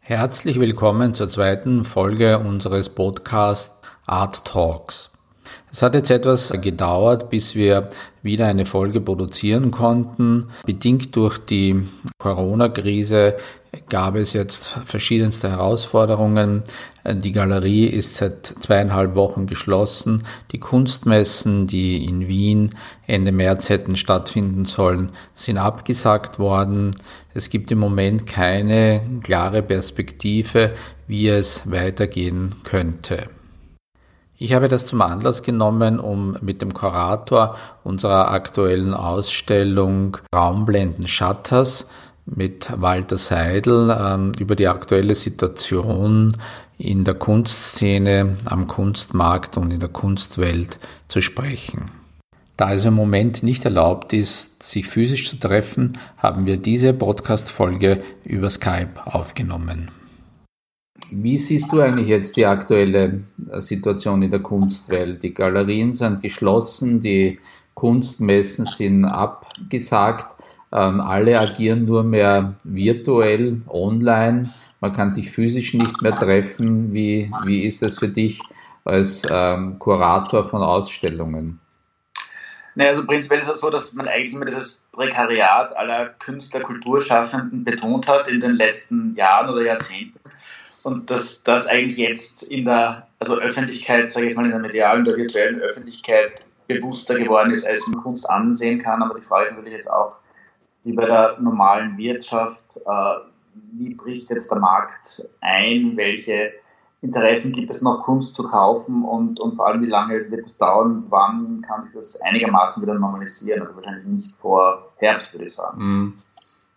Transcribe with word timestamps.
Herzlich 0.00 0.60
willkommen 0.60 1.14
zur 1.14 1.30
zweiten 1.30 1.86
Folge 1.86 2.38
unseres 2.38 2.90
Podcasts 2.90 3.74
Art 4.04 4.44
Talks. 4.44 5.13
Es 5.74 5.82
hat 5.82 5.96
jetzt 5.96 6.10
etwas 6.12 6.52
gedauert, 6.60 7.30
bis 7.30 7.56
wir 7.56 7.88
wieder 8.22 8.46
eine 8.46 8.64
Folge 8.64 9.00
produzieren 9.00 9.72
konnten. 9.72 10.46
Bedingt 10.64 11.16
durch 11.16 11.38
die 11.38 11.82
Corona-Krise 12.18 13.34
gab 13.88 14.14
es 14.14 14.34
jetzt 14.34 14.68
verschiedenste 14.84 15.50
Herausforderungen. 15.50 16.62
Die 17.04 17.32
Galerie 17.32 17.86
ist 17.86 18.14
seit 18.14 18.46
zweieinhalb 18.46 19.16
Wochen 19.16 19.46
geschlossen. 19.46 20.22
Die 20.52 20.60
Kunstmessen, 20.60 21.64
die 21.64 22.04
in 22.04 22.28
Wien 22.28 22.70
Ende 23.08 23.32
März 23.32 23.68
hätten 23.68 23.96
stattfinden 23.96 24.66
sollen, 24.66 25.10
sind 25.34 25.58
abgesagt 25.58 26.38
worden. 26.38 26.92
Es 27.34 27.50
gibt 27.50 27.72
im 27.72 27.80
Moment 27.80 28.28
keine 28.28 29.02
klare 29.24 29.60
Perspektive, 29.60 30.70
wie 31.08 31.26
es 31.26 31.68
weitergehen 31.68 32.54
könnte. 32.62 33.28
Ich 34.36 34.52
habe 34.52 34.68
das 34.68 34.86
zum 34.86 35.00
Anlass 35.00 35.42
genommen, 35.42 36.00
um 36.00 36.36
mit 36.40 36.60
dem 36.60 36.74
Kurator 36.74 37.56
unserer 37.84 38.30
aktuellen 38.32 38.92
Ausstellung 38.92 40.16
Raumblenden 40.34 41.06
Shutters 41.06 41.86
mit 42.26 42.68
Walter 42.80 43.18
Seidel 43.18 43.96
ähm, 43.96 44.32
über 44.38 44.56
die 44.56 44.66
aktuelle 44.66 45.14
Situation 45.14 46.36
in 46.78 47.04
der 47.04 47.14
Kunstszene, 47.14 48.36
am 48.44 48.66
Kunstmarkt 48.66 49.56
und 49.56 49.72
in 49.72 49.78
der 49.78 49.88
Kunstwelt 49.88 50.78
zu 51.06 51.20
sprechen. 51.20 51.92
Da 52.56 52.72
es 52.72 52.86
im 52.86 52.94
Moment 52.94 53.42
nicht 53.42 53.64
erlaubt 53.64 54.12
ist, 54.12 54.62
sich 54.62 54.86
physisch 54.86 55.28
zu 55.28 55.36
treffen, 55.36 55.98
haben 56.18 56.46
wir 56.46 56.56
diese 56.56 56.92
Podcast-Folge 56.92 58.02
über 58.24 58.50
Skype 58.50 59.06
aufgenommen. 59.06 59.90
Wie 61.16 61.38
siehst 61.38 61.72
du 61.72 61.80
eigentlich 61.80 62.08
jetzt 62.08 62.36
die 62.36 62.46
aktuelle 62.46 63.22
äh, 63.50 63.60
Situation 63.60 64.22
in 64.22 64.30
der 64.30 64.40
Kunstwelt? 64.40 65.22
Die 65.22 65.32
Galerien 65.32 65.92
sind 65.92 66.22
geschlossen, 66.22 67.00
die 67.00 67.38
Kunstmessen 67.74 68.66
sind 68.66 69.04
abgesagt, 69.04 70.34
ähm, 70.72 71.00
alle 71.00 71.38
agieren 71.38 71.84
nur 71.84 72.02
mehr 72.02 72.54
virtuell, 72.64 73.62
online. 73.68 74.52
Man 74.80 74.92
kann 74.92 75.12
sich 75.12 75.30
physisch 75.30 75.74
nicht 75.74 76.02
mehr 76.02 76.14
treffen. 76.14 76.92
Wie, 76.92 77.30
wie 77.46 77.62
ist 77.62 77.82
das 77.82 77.98
für 77.98 78.08
dich 78.08 78.40
als 78.84 79.22
ähm, 79.30 79.78
Kurator 79.78 80.44
von 80.44 80.62
Ausstellungen? 80.62 81.60
Naja, 82.74 82.90
also 82.90 83.06
prinzipiell 83.06 83.40
ist 83.40 83.48
es 83.48 83.60
so, 83.60 83.70
dass 83.70 83.94
man 83.94 84.08
eigentlich 84.08 84.34
immer 84.34 84.46
dieses 84.46 84.88
Prekariat 84.90 85.76
aller 85.76 86.06
Künstler, 86.08 86.60
Kulturschaffenden 86.60 87.62
betont 87.62 88.08
hat 88.08 88.26
in 88.26 88.40
den 88.40 88.56
letzten 88.56 89.14
Jahren 89.14 89.48
oder 89.48 89.62
Jahrzehnten 89.62 90.18
und 90.84 91.10
dass 91.10 91.42
das 91.42 91.66
eigentlich 91.66 91.96
jetzt 91.96 92.42
in 92.44 92.64
der 92.64 93.08
also 93.18 93.38
Öffentlichkeit, 93.38 94.08
sage 94.10 94.26
ich 94.26 94.30
jetzt 94.30 94.36
mal 94.36 94.44
in 94.44 94.52
der 94.52 94.60
medialen 94.60 95.06
oder 95.06 95.16
virtuellen 95.16 95.60
Öffentlichkeit 95.60 96.46
bewusster 96.66 97.18
geworden 97.18 97.50
ist, 97.52 97.66
als 97.66 97.86
man 97.88 98.02
Kunst 98.02 98.28
ansehen 98.28 98.82
kann. 98.82 99.02
Aber 99.02 99.18
die 99.18 99.24
Frage 99.24 99.44
ist 99.44 99.56
natürlich 99.56 99.74
jetzt 99.74 99.90
auch, 99.90 100.16
wie 100.84 100.92
bei 100.92 101.06
der 101.06 101.38
normalen 101.40 101.96
Wirtschaft, 101.96 102.76
äh, 102.86 103.14
wie 103.72 103.94
bricht 103.94 104.28
jetzt 104.30 104.50
der 104.50 104.58
Markt 104.58 105.26
ein, 105.40 105.96
welche 105.96 106.52
Interessen 107.00 107.52
gibt 107.52 107.70
es 107.70 107.82
noch, 107.82 108.02
Kunst 108.02 108.34
zu 108.34 108.48
kaufen 108.48 109.04
und, 109.04 109.40
und 109.40 109.56
vor 109.56 109.66
allem, 109.66 109.82
wie 109.82 109.90
lange 109.90 110.30
wird 110.30 110.46
es 110.46 110.58
dauern, 110.58 111.04
wann 111.08 111.62
kann 111.66 111.82
sich 111.84 111.92
das 111.92 112.20
einigermaßen 112.22 112.82
wieder 112.82 112.94
normalisieren? 112.94 113.60
Also 113.60 113.74
wahrscheinlich 113.76 114.06
nicht 114.06 114.36
vor 114.36 114.92
Herbst, 114.96 115.32
würde 115.32 115.46
ich 115.46 115.54
sagen. 115.54 115.82
Mm. 115.82 116.22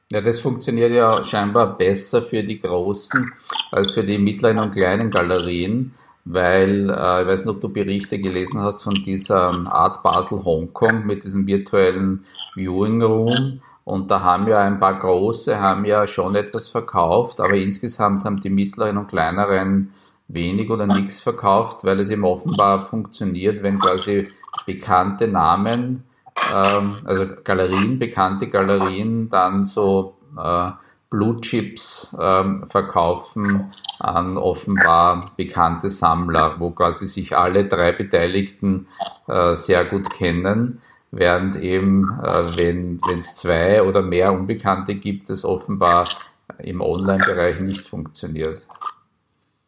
Ja, 0.09 0.21
das 0.21 0.39
funktioniert 0.39 0.93
ja 0.93 1.25
scheinbar 1.25 1.77
besser 1.77 2.23
für 2.23 2.41
die 2.41 2.61
großen 2.61 3.29
als 3.71 3.91
für 3.91 4.05
die 4.05 4.17
mittleren 4.17 4.59
und 4.59 4.71
kleinen 4.71 5.11
Galerien, 5.11 5.95
weil 6.23 6.89
äh, 6.89 7.21
ich 7.21 7.27
weiß 7.27 7.39
nicht, 7.39 7.53
ob 7.53 7.59
du 7.59 7.67
Berichte 7.67 8.17
gelesen 8.17 8.61
hast 8.61 8.83
von 8.83 8.93
dieser 8.93 9.51
Art 9.67 10.03
Basel 10.03 10.45
Hongkong 10.45 11.05
mit 11.05 11.25
diesem 11.25 11.45
virtuellen 11.45 12.23
Viewing 12.55 13.01
Room. 13.01 13.61
Und 13.83 14.09
da 14.09 14.21
haben 14.21 14.47
ja 14.47 14.59
ein 14.59 14.79
paar 14.79 14.97
große, 14.97 15.59
haben 15.59 15.83
ja 15.83 16.07
schon 16.07 16.35
etwas 16.35 16.69
verkauft, 16.69 17.41
aber 17.41 17.55
insgesamt 17.55 18.23
haben 18.23 18.39
die 18.39 18.49
mittleren 18.49 18.97
und 18.97 19.09
kleineren 19.09 19.91
wenig 20.29 20.69
oder 20.69 20.87
nichts 20.87 21.19
verkauft, 21.19 21.83
weil 21.83 21.99
es 21.99 22.09
eben 22.09 22.23
offenbar 22.23 22.81
funktioniert, 22.81 23.61
wenn 23.61 23.79
quasi 23.79 24.29
bekannte 24.65 25.27
Namen 25.27 26.03
ähm, 26.53 26.97
also 27.05 27.27
Galerien, 27.43 27.99
bekannte 27.99 28.47
Galerien, 28.47 29.29
dann 29.29 29.65
so 29.65 30.17
äh, 30.37 30.71
Blue 31.09 31.39
Chips 31.39 32.15
ähm, 32.19 32.65
verkaufen 32.67 33.73
an 33.99 34.37
offenbar 34.37 35.31
bekannte 35.37 35.89
Sammler, 35.89 36.55
wo 36.59 36.71
quasi 36.71 37.07
sich 37.07 37.35
alle 37.37 37.65
drei 37.65 37.93
Beteiligten 37.93 38.87
äh, 39.27 39.55
sehr 39.55 39.85
gut 39.85 40.09
kennen, 40.13 40.81
während 41.11 41.55
eben, 41.55 42.03
äh, 42.21 42.57
wenn 42.57 42.99
es 43.19 43.35
zwei 43.37 43.83
oder 43.83 44.01
mehr 44.01 44.33
Unbekannte 44.33 44.95
gibt, 44.95 45.29
es 45.29 45.45
offenbar 45.45 46.09
im 46.59 46.81
Online-Bereich 46.81 47.61
nicht 47.61 47.81
funktioniert. 47.81 48.61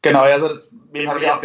Genau, 0.01 0.21
also 0.21 0.47
das 0.49 0.73
habe 0.93 1.19
ich 1.19 1.29
auch 1.29 1.41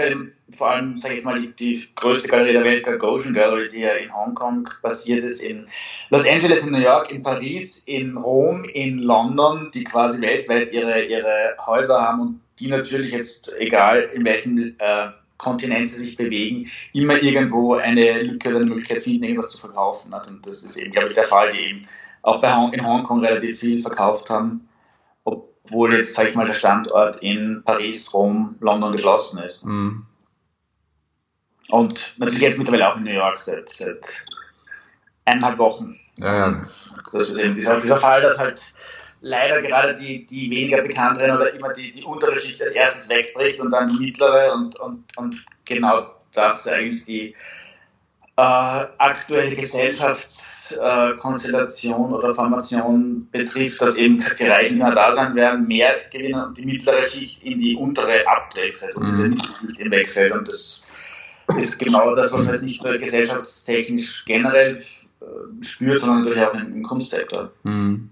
vor 0.56 0.71
allem, 0.71 0.97
sage 0.97 1.15
ich 1.15 1.21
jetzt 1.21 1.27
mal, 1.27 1.41
die, 1.41 1.53
die 1.53 1.88
größte 1.97 2.28
Galerie 2.28 2.53
der 2.53 2.65
Welt, 2.65 2.84
Gagosian 2.84 3.34
Gallery, 3.34 3.69
die 3.69 3.81
ja 3.81 3.93
in 3.94 4.15
Hongkong 4.15 4.69
basiert 4.82 5.25
ist, 5.25 5.43
in 5.43 5.66
Los 6.10 6.28
Angeles, 6.28 6.66
in 6.66 6.72
New 6.72 6.81
York, 6.81 7.10
in 7.10 7.22
Paris, 7.22 7.83
in 7.87 8.16
Rom, 8.16 8.65
in 8.65 8.99
London, 8.99 9.71
die 9.72 9.84
quasi 9.84 10.21
weltweit 10.22 10.72
ihre, 10.72 11.04
ihre 11.04 11.56
Häuser 11.65 12.00
haben 12.00 12.21
und 12.21 12.41
die 12.59 12.69
natürlich 12.69 13.12
jetzt, 13.12 13.54
egal 13.59 14.10
in 14.15 14.25
welchem 14.25 14.77
äh, 14.78 15.09
Kontinent 15.38 15.91
sie 15.91 16.03
sich 16.03 16.16
bewegen, 16.16 16.71
immer 16.93 17.21
irgendwo 17.21 17.75
eine 17.75 18.22
Lücke 18.22 18.50
oder 18.50 18.59
eine 18.59 18.66
Möglichkeit 18.66 19.03
finden, 19.03 19.25
irgendwas 19.25 19.50
zu 19.50 19.60
verkaufen. 19.60 20.12
Und 20.12 20.47
das 20.47 20.62
ist 20.62 20.77
eben, 20.77 20.93
glaube 20.93 21.09
ich, 21.09 21.15
der 21.15 21.25
Fall, 21.25 21.53
die 21.53 21.59
eben 21.59 21.88
auch 22.22 22.41
bei 22.41 22.54
Hong 22.54 22.72
in 22.72 22.87
Hongkong 22.87 23.25
relativ 23.25 23.59
viel 23.59 23.81
verkauft 23.81 24.31
haben 24.31 24.66
obwohl 25.64 25.94
jetzt, 25.94 26.14
sage 26.14 26.30
ich 26.30 26.34
mal, 26.34 26.47
der 26.47 26.54
Standort 26.54 27.22
in 27.22 27.62
Paris, 27.64 28.12
Rom, 28.12 28.56
London 28.60 28.92
geschlossen 28.92 29.42
ist. 29.42 29.64
Mhm. 29.64 30.06
Und 31.69 32.14
natürlich 32.19 32.42
jetzt 32.42 32.58
mittlerweile 32.58 32.92
auch 32.92 32.97
in 32.97 33.04
New 33.04 33.10
York 33.10 33.38
seit, 33.38 33.70
seit 33.70 34.24
eineinhalb 35.24 35.58
Wochen. 35.58 35.98
Ja, 36.19 36.34
ja. 36.50 36.66
Das 37.12 37.30
ist 37.30 37.42
eben 37.42 37.54
dieser, 37.54 37.80
dieser 37.80 37.98
Fall, 37.98 38.20
dass 38.20 38.38
halt 38.38 38.74
leider 39.20 39.62
gerade 39.62 39.94
die, 39.94 40.26
die 40.26 40.50
weniger 40.50 40.82
bekannteren 40.82 41.36
oder 41.36 41.53
immer 41.54 41.72
die, 41.72 41.91
die 41.92 42.04
untere 42.04 42.36
Schicht 42.36 42.60
als 42.60 42.74
erstes 42.74 43.08
wegbricht 43.08 43.60
und 43.60 43.70
dann 43.70 43.88
die 43.88 43.98
mittlere 43.98 44.53
und, 44.53 44.78
und, 44.80 45.04
und 45.16 45.44
genau 45.64 46.14
das 46.32 46.69
eigentlich 46.69 47.04
die 47.04 47.34
äh, 48.37 48.87
aktuelle 48.99 49.55
Gesellschaftskonstellation 49.55 52.11
äh, 52.11 52.15
oder 52.15 52.34
Formation 52.34 53.28
betrifft, 53.31 53.81
dass 53.81 53.97
eben 53.97 54.19
die 54.19 54.45
Reichen 54.45 54.78
immer 54.78 54.91
da 54.91 55.12
sein 55.12 55.37
werden, 55.37 55.69
mehr 55.69 55.95
gewinnen 56.11 56.47
und 56.47 56.59
die 56.59 56.67
mittlere 56.67 57.05
Schicht 57.05 57.45
in 57.45 57.59
die 57.59 57.77
untere 57.77 58.27
abdriftet 58.27 58.97
und 58.97 59.05
mhm. 59.05 59.11
diese 59.11 59.28
mittlere 59.28 59.53
Schicht 59.53 59.78
im 59.78 59.93
wegfällt. 59.93 60.33
Und 60.33 60.49
das 60.49 60.83
ist 61.56 61.78
genau 61.78 62.12
das, 62.15 62.33
was 62.33 62.43
man 62.45 62.55
jetzt 62.55 62.65
nicht 62.65 62.83
nur 62.83 62.99
gesellschaftstechnisch 62.99 64.25
generell 64.25 64.83
äh, 65.21 65.62
spürt, 65.62 66.01
sondern 66.01 66.25
natürlich 66.25 66.45
auch 66.45 66.55
im, 66.55 66.75
im 66.75 66.83
Kunstsektor. 66.83 67.53
Mhm. 67.62 68.11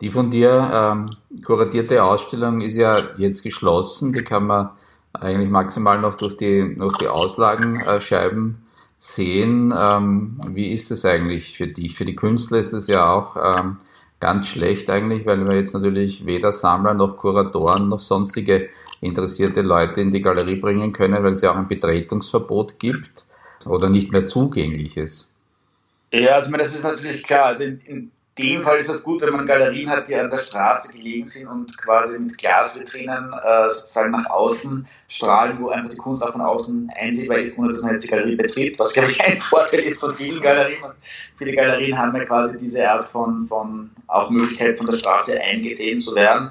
Die 0.00 0.12
von 0.12 0.30
dir 0.30 0.70
ähm, 0.72 1.10
kuratierte 1.44 2.04
Ausstellung 2.04 2.60
ist 2.60 2.76
ja 2.76 3.00
jetzt 3.16 3.42
geschlossen. 3.42 4.12
Die 4.12 4.22
kann 4.22 4.46
man 4.46 4.70
eigentlich 5.12 5.50
maximal 5.50 6.00
noch 6.00 6.14
durch 6.14 6.36
die, 6.36 6.76
durch 6.78 6.96
die 6.98 7.08
Auslagenscheiben 7.08 8.62
sehen. 9.02 9.74
Ähm, 9.76 10.40
wie 10.50 10.72
ist 10.72 10.92
das 10.92 11.04
eigentlich 11.04 11.56
für 11.56 11.66
dich? 11.66 11.96
Für 11.96 12.04
die 12.04 12.14
Künstler 12.14 12.58
ist 12.58 12.72
es 12.72 12.86
ja 12.86 13.12
auch 13.12 13.36
ähm, 13.36 13.78
ganz 14.20 14.46
schlecht 14.46 14.88
eigentlich, 14.90 15.26
weil 15.26 15.44
wir 15.44 15.56
jetzt 15.56 15.74
natürlich 15.74 16.24
weder 16.24 16.52
Sammler 16.52 16.94
noch 16.94 17.16
Kuratoren 17.16 17.88
noch 17.88 17.98
sonstige 17.98 18.68
interessierte 19.00 19.62
Leute 19.62 20.00
in 20.00 20.12
die 20.12 20.20
Galerie 20.20 20.54
bringen 20.54 20.92
können, 20.92 21.20
weil 21.24 21.32
es 21.32 21.40
ja 21.40 21.50
auch 21.50 21.56
ein 21.56 21.66
Betretungsverbot 21.66 22.78
gibt 22.78 23.26
oder 23.66 23.90
nicht 23.90 24.12
mehr 24.12 24.24
zugänglich 24.24 24.96
ist. 24.96 25.28
Ja, 26.12 26.34
also 26.34 26.56
das 26.56 26.72
ist 26.72 26.84
natürlich 26.84 27.24
klar. 27.24 27.46
Also 27.46 27.64
in, 27.64 27.80
in, 27.86 28.10
dem 28.38 28.62
Fall 28.62 28.78
ist 28.78 28.88
es 28.88 29.02
gut, 29.02 29.20
wenn 29.20 29.34
man 29.34 29.44
Galerien 29.44 29.90
hat, 29.90 30.08
die 30.08 30.14
an 30.14 30.30
der 30.30 30.38
Straße 30.38 30.94
gelegen 30.94 31.26
sind 31.26 31.48
und 31.48 31.76
quasi 31.76 32.18
mit 32.18 32.38
Glasvitrinen 32.38 33.30
äh, 33.32 33.68
sozusagen 33.68 34.12
nach 34.12 34.30
außen 34.30 34.86
strahlen, 35.08 35.58
wo 35.60 35.68
einfach 35.68 35.90
die 35.90 35.98
Kunst 35.98 36.22
auch 36.24 36.32
von 36.32 36.40
außen 36.40 36.90
einsehbar 36.98 37.38
ist, 37.38 37.58
ohne 37.58 37.70
dass 37.70 37.82
man 37.82 37.92
jetzt 37.92 38.04
die 38.04 38.08
Galerie 38.08 38.36
betritt. 38.36 38.78
Was, 38.78 38.94
glaube 38.94 39.10
ich, 39.10 39.22
ein 39.22 39.38
Vorteil 39.40 39.80
ist 39.80 40.00
von 40.00 40.16
vielen 40.16 40.40
Galerien. 40.40 40.82
Und 40.82 40.94
viele 41.36 41.52
Galerien 41.52 41.98
haben 41.98 42.16
ja 42.16 42.24
quasi 42.24 42.58
diese 42.58 42.88
Art 42.88 43.06
von, 43.06 43.46
von 43.48 43.90
auch 44.06 44.30
Möglichkeit, 44.30 44.78
von 44.78 44.86
der 44.86 44.96
Straße 44.96 45.38
eingesehen 45.38 46.00
zu 46.00 46.14
werden. 46.14 46.50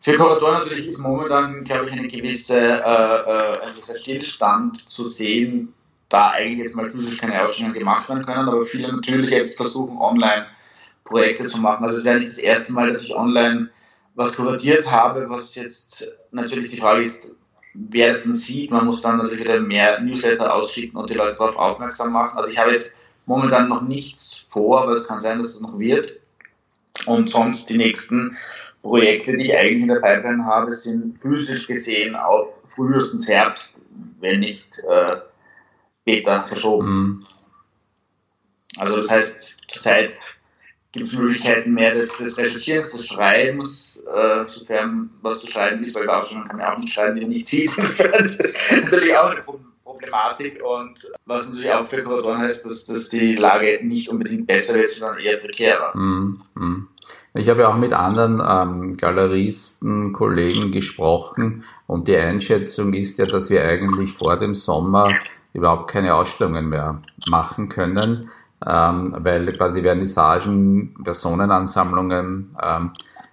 Für 0.00 0.16
Kuratoren 0.16 0.60
natürlich 0.60 0.88
ist 0.88 0.98
momentan, 0.98 1.62
glaube 1.62 1.90
ich, 1.90 1.92
eine 1.92 2.08
gewisse, 2.08 2.58
äh, 2.58 2.74
äh, 2.80 3.60
ein 3.60 3.74
gewisser 3.74 3.96
Stillstand 3.96 4.76
zu 4.76 5.04
sehen, 5.04 5.74
da 6.08 6.30
eigentlich 6.30 6.60
jetzt 6.60 6.74
mal 6.74 6.90
physisch 6.90 7.18
keine 7.18 7.42
Ausstellungen 7.42 7.78
gemacht 7.78 8.08
werden 8.08 8.24
können, 8.24 8.48
aber 8.48 8.62
viele 8.62 8.92
natürlich 8.92 9.30
jetzt 9.30 9.56
versuchen, 9.58 9.98
online 9.98 10.46
Projekte 11.12 11.46
zu 11.46 11.60
machen. 11.60 11.84
Also 11.84 11.98
es 11.98 12.04
wäre 12.04 12.16
nicht 12.16 12.28
das 12.28 12.38
erste 12.38 12.72
Mal, 12.72 12.88
dass 12.88 13.04
ich 13.04 13.14
online 13.14 13.70
was 14.14 14.36
kuratiert 14.36 14.90
habe, 14.90 15.28
was 15.30 15.54
jetzt 15.54 16.08
natürlich 16.32 16.70
die 16.70 16.80
Frage 16.80 17.02
ist, 17.02 17.34
wer 17.74 18.10
es 18.10 18.24
dann 18.24 18.32
sieht. 18.32 18.70
Man 18.70 18.86
muss 18.86 19.02
dann 19.02 19.18
natürlich 19.18 19.44
wieder 19.44 19.60
mehr 19.60 20.00
Newsletter 20.00 20.52
ausschicken 20.54 20.98
und 20.98 21.08
die 21.08 21.14
Leute 21.14 21.36
darauf 21.36 21.56
aufmerksam 21.56 22.12
machen. 22.12 22.36
Also 22.36 22.50
ich 22.50 22.58
habe 22.58 22.70
jetzt 22.70 23.06
momentan 23.26 23.68
noch 23.68 23.82
nichts 23.82 24.46
vor, 24.48 24.82
aber 24.82 24.92
es 24.92 25.08
kann 25.08 25.20
sein, 25.20 25.38
dass 25.38 25.52
es 25.52 25.60
noch 25.60 25.78
wird. 25.78 26.20
Und 27.06 27.30
sonst 27.30 27.70
die 27.70 27.78
nächsten 27.78 28.36
Projekte, 28.82 29.36
die 29.36 29.44
ich 29.44 29.56
eigentlich 29.56 29.82
in 29.82 29.88
der 29.88 30.00
Pipeline 30.00 30.44
habe, 30.44 30.72
sind 30.72 31.16
physisch 31.16 31.66
gesehen 31.66 32.14
auf 32.14 32.64
frühestens 32.66 33.28
Herbst, 33.28 33.84
wenn 34.20 34.40
nicht 34.40 34.76
äh, 34.90 35.16
später 36.02 36.44
verschoben. 36.44 36.88
Mhm. 36.88 37.22
Also 38.78 38.96
das 38.96 39.10
heißt, 39.10 39.56
zurzeit 39.68 40.14
gibt 40.92 41.08
es 41.08 41.16
Möglichkeiten 41.16 41.72
mehr 41.72 41.94
des, 41.94 42.16
des 42.18 42.38
Recherchierens, 42.38 42.92
des 42.92 43.06
Schreibens, 43.06 44.06
äh, 44.14 44.44
sofern 44.46 45.10
was 45.22 45.40
zu 45.40 45.50
schreiben 45.50 45.80
ist, 45.80 45.96
weil 45.96 46.06
Baustellen 46.06 46.46
kann 46.46 46.58
man 46.58 46.66
auch 46.66 46.78
nicht 46.78 46.92
schreiben, 46.92 47.16
die 47.16 47.22
man 47.22 47.30
nicht 47.30 47.46
sieht. 47.46 47.72
Das 47.76 48.36
ist 48.36 48.58
natürlich 48.70 49.16
auch 49.16 49.30
eine 49.30 49.42
Problematik 49.84 50.62
und 50.62 51.00
was 51.24 51.48
natürlich 51.48 51.72
auch 51.72 51.86
für 51.86 52.02
Kuratoren 52.02 52.38
heißt, 52.38 52.64
dass, 52.66 52.84
dass 52.84 53.08
die 53.08 53.32
Lage 53.32 53.80
nicht 53.82 54.10
unbedingt 54.10 54.46
besser 54.46 54.74
wird, 54.74 54.90
sondern 54.90 55.18
eher 55.18 55.38
prekärer. 55.38 55.96
Mm, 55.96 56.38
mm. 56.54 56.88
Ich 57.34 57.48
habe 57.48 57.62
ja 57.62 57.68
auch 57.68 57.76
mit 57.76 57.94
anderen 57.94 58.42
ähm, 58.46 58.96
Galeristen, 58.96 60.12
Kollegen 60.12 60.70
gesprochen 60.70 61.64
und 61.86 62.06
die 62.06 62.16
Einschätzung 62.16 62.92
ist 62.92 63.18
ja, 63.18 63.24
dass 63.24 63.48
wir 63.48 63.64
eigentlich 63.64 64.12
vor 64.12 64.36
dem 64.36 64.54
Sommer 64.54 65.14
überhaupt 65.54 65.90
keine 65.90 66.14
Ausstellungen 66.14 66.68
mehr 66.68 67.00
machen 67.30 67.70
können 67.70 68.30
ähm, 68.66 69.14
weil 69.18 69.52
quasi 69.56 69.82
Vernissagen, 69.82 70.94
Personenansammlungen 71.02 72.56
ähm, 72.62 72.92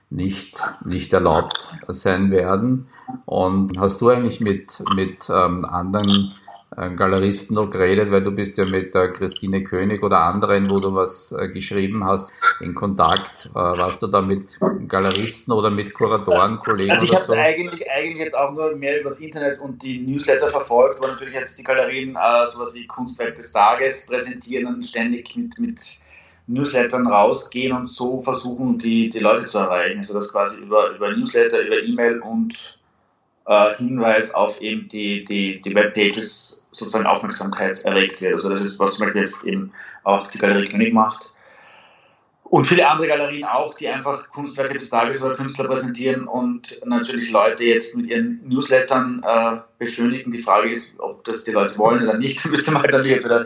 nicht, 0.10 0.60
nicht 0.86 1.14
erlaubt 1.14 1.78
sein 1.88 2.32
werden. 2.32 2.88
Und 3.26 3.80
hast 3.80 4.02
du 4.02 4.10
eigentlich 4.10 4.40
mit, 4.40 4.84
mit 4.96 5.30
ähm, 5.30 5.66
anderen 5.66 6.34
äh, 6.80 6.96
Galeristen 6.96 7.56
noch 7.56 7.70
geredet, 7.70 8.12
weil 8.12 8.24
du 8.24 8.32
bist 8.32 8.58
ja 8.58 8.66
mit 8.66 8.96
der 8.96 9.12
Christine 9.12 9.64
König 9.64 10.02
oder 10.04 10.22
anderen, 10.22 10.70
wo 10.70 10.80
du 10.80 10.94
was 10.94 11.32
äh, 11.32 11.50
geschrieben 11.50 12.06
hast, 12.06 12.32
in 12.62 12.74
Kontakt. 12.74 13.48
Äh, 13.48 13.56
warst 13.56 14.02
du 14.02 14.08
da 14.08 14.22
mit 14.22 14.58
Galeristen 14.88 15.54
oder 15.54 15.70
mit 15.70 15.94
Kuratoren, 15.94 16.58
Kollegen? 16.60 16.92
Also 16.92 17.06
ich 17.06 17.12
habe 17.12 17.22
es 17.22 17.28
so? 17.28 17.34
eigentlich, 17.34 17.90
eigentlich 17.92 18.24
jetzt 18.24 18.38
auch 18.38 18.54
nur 18.54 18.76
mehr 18.76 19.02
übers 19.02 19.20
Internet 19.20 19.60
und 19.60 19.84
die 19.84 20.00
Newsletter 20.00 20.48
verfolgt, 20.48 21.04
wo 21.04 21.08
natürlich 21.08 21.34
jetzt 21.34 21.58
die 21.60 21.64
Galerien 21.64 22.16
äh, 22.16 22.46
sowas 22.46 22.74
wie 22.76 22.88
Kunstwerk 22.88 23.36
des 23.36 23.52
Tages 23.52 24.08
präsentieren 24.08 24.68
und 24.68 24.86
ständig 24.86 25.36
mit, 25.36 25.60
mit 25.60 26.00
Newslettern 26.48 27.08
rausgehen 27.08 27.76
und 27.76 27.88
so 27.88 28.22
versuchen, 28.22 28.78
die, 28.80 29.10
die 29.10 29.20
Leute 29.20 29.46
zu 29.46 29.60
erreichen. 29.60 30.00
Also 30.00 30.14
das 30.14 30.32
quasi 30.32 30.62
über, 30.62 30.96
über 30.96 31.12
Newsletter, 31.12 31.60
über 31.62 31.78
E-Mail 31.78 32.20
und 32.20 32.79
äh, 33.50 33.76
Hinweis 33.76 34.34
auf 34.36 34.62
eben 34.62 34.88
die, 34.88 35.26
die, 35.26 35.60
die 35.60 35.76
Webpages 35.76 36.68
sozusagen 36.72 37.08
Aufmerksamkeit 37.08 37.84
erregt 37.84 38.22
wird. 38.22 38.34
Also 38.34 38.50
das 38.50 38.62
ist, 38.62 38.80
was 38.80 38.96
zum 38.96 39.06
Beispiel 39.06 39.22
jetzt 39.22 39.44
eben 39.44 39.74
auch 40.04 40.28
die 40.28 40.38
Galerie 40.38 40.68
König 40.68 40.94
macht. 40.94 41.34
Und 42.44 42.66
viele 42.66 42.88
andere 42.88 43.08
Galerien 43.08 43.44
auch, 43.44 43.76
die 43.76 43.88
einfach 43.88 44.30
Kunstwerke 44.30 44.74
des 44.74 44.90
Tages 44.90 45.24
oder 45.24 45.36
Künstler 45.36 45.66
präsentieren 45.66 46.28
und 46.28 46.80
natürlich 46.86 47.32
Leute 47.32 47.64
jetzt 47.64 47.96
mit 47.96 48.08
ihren 48.08 48.40
Newslettern 48.48 49.24
äh, 49.24 49.58
beschönigen. 49.78 50.32
Die 50.32 50.40
Frage 50.40 50.70
ist, 50.72 51.00
ob 51.00 51.24
das 51.26 51.44
die 51.44 51.52
Leute 51.52 51.78
wollen 51.78 52.04
oder 52.04 52.18
nicht. 52.18 52.40
Da 52.44 52.50
müsste 52.50 52.72
man 52.72 52.84
halt 52.84 52.92
natürlich 52.92 53.18
jetzt 53.18 53.26
wieder 53.26 53.46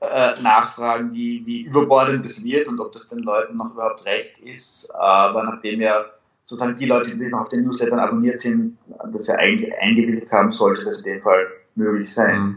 äh, 0.00 0.40
nachfragen, 0.40 1.12
wie, 1.12 1.44
wie 1.44 1.62
überbordend 1.62 2.24
das 2.24 2.42
wird 2.44 2.68
und 2.68 2.80
ob 2.80 2.92
das 2.92 3.08
den 3.08 3.18
Leuten 3.18 3.56
noch 3.56 3.72
überhaupt 3.72 4.06
recht 4.06 4.38
ist. 4.38 4.94
Aber 4.94 5.42
nachdem 5.42 5.82
ja 5.82 6.06
sozusagen 6.48 6.76
die 6.78 6.86
Leute, 6.86 7.14
die 7.14 7.28
noch 7.28 7.40
auf 7.40 7.48
den 7.50 7.64
Newslettern 7.64 7.98
abonniert 7.98 8.38
sind, 8.38 8.78
das 9.12 9.26
ja 9.26 9.34
eigentlich 9.34 9.70
eingewilligt 9.78 10.32
haben, 10.32 10.50
sollte 10.50 10.82
das 10.82 11.02
in 11.02 11.12
dem 11.12 11.22
Fall 11.22 11.46
möglich 11.74 12.12
sein. 12.12 12.40
Mhm. 12.40 12.56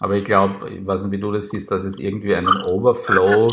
Aber 0.00 0.14
ich 0.14 0.24
glaube, 0.24 0.70
ich 0.70 0.86
weiß 0.86 1.02
nicht, 1.02 1.10
wie 1.10 1.20
du 1.20 1.30
das 1.30 1.50
siehst, 1.50 1.70
dass 1.70 1.84
es 1.84 1.98
irgendwie 1.98 2.34
einen 2.34 2.48
Overflow 2.70 3.50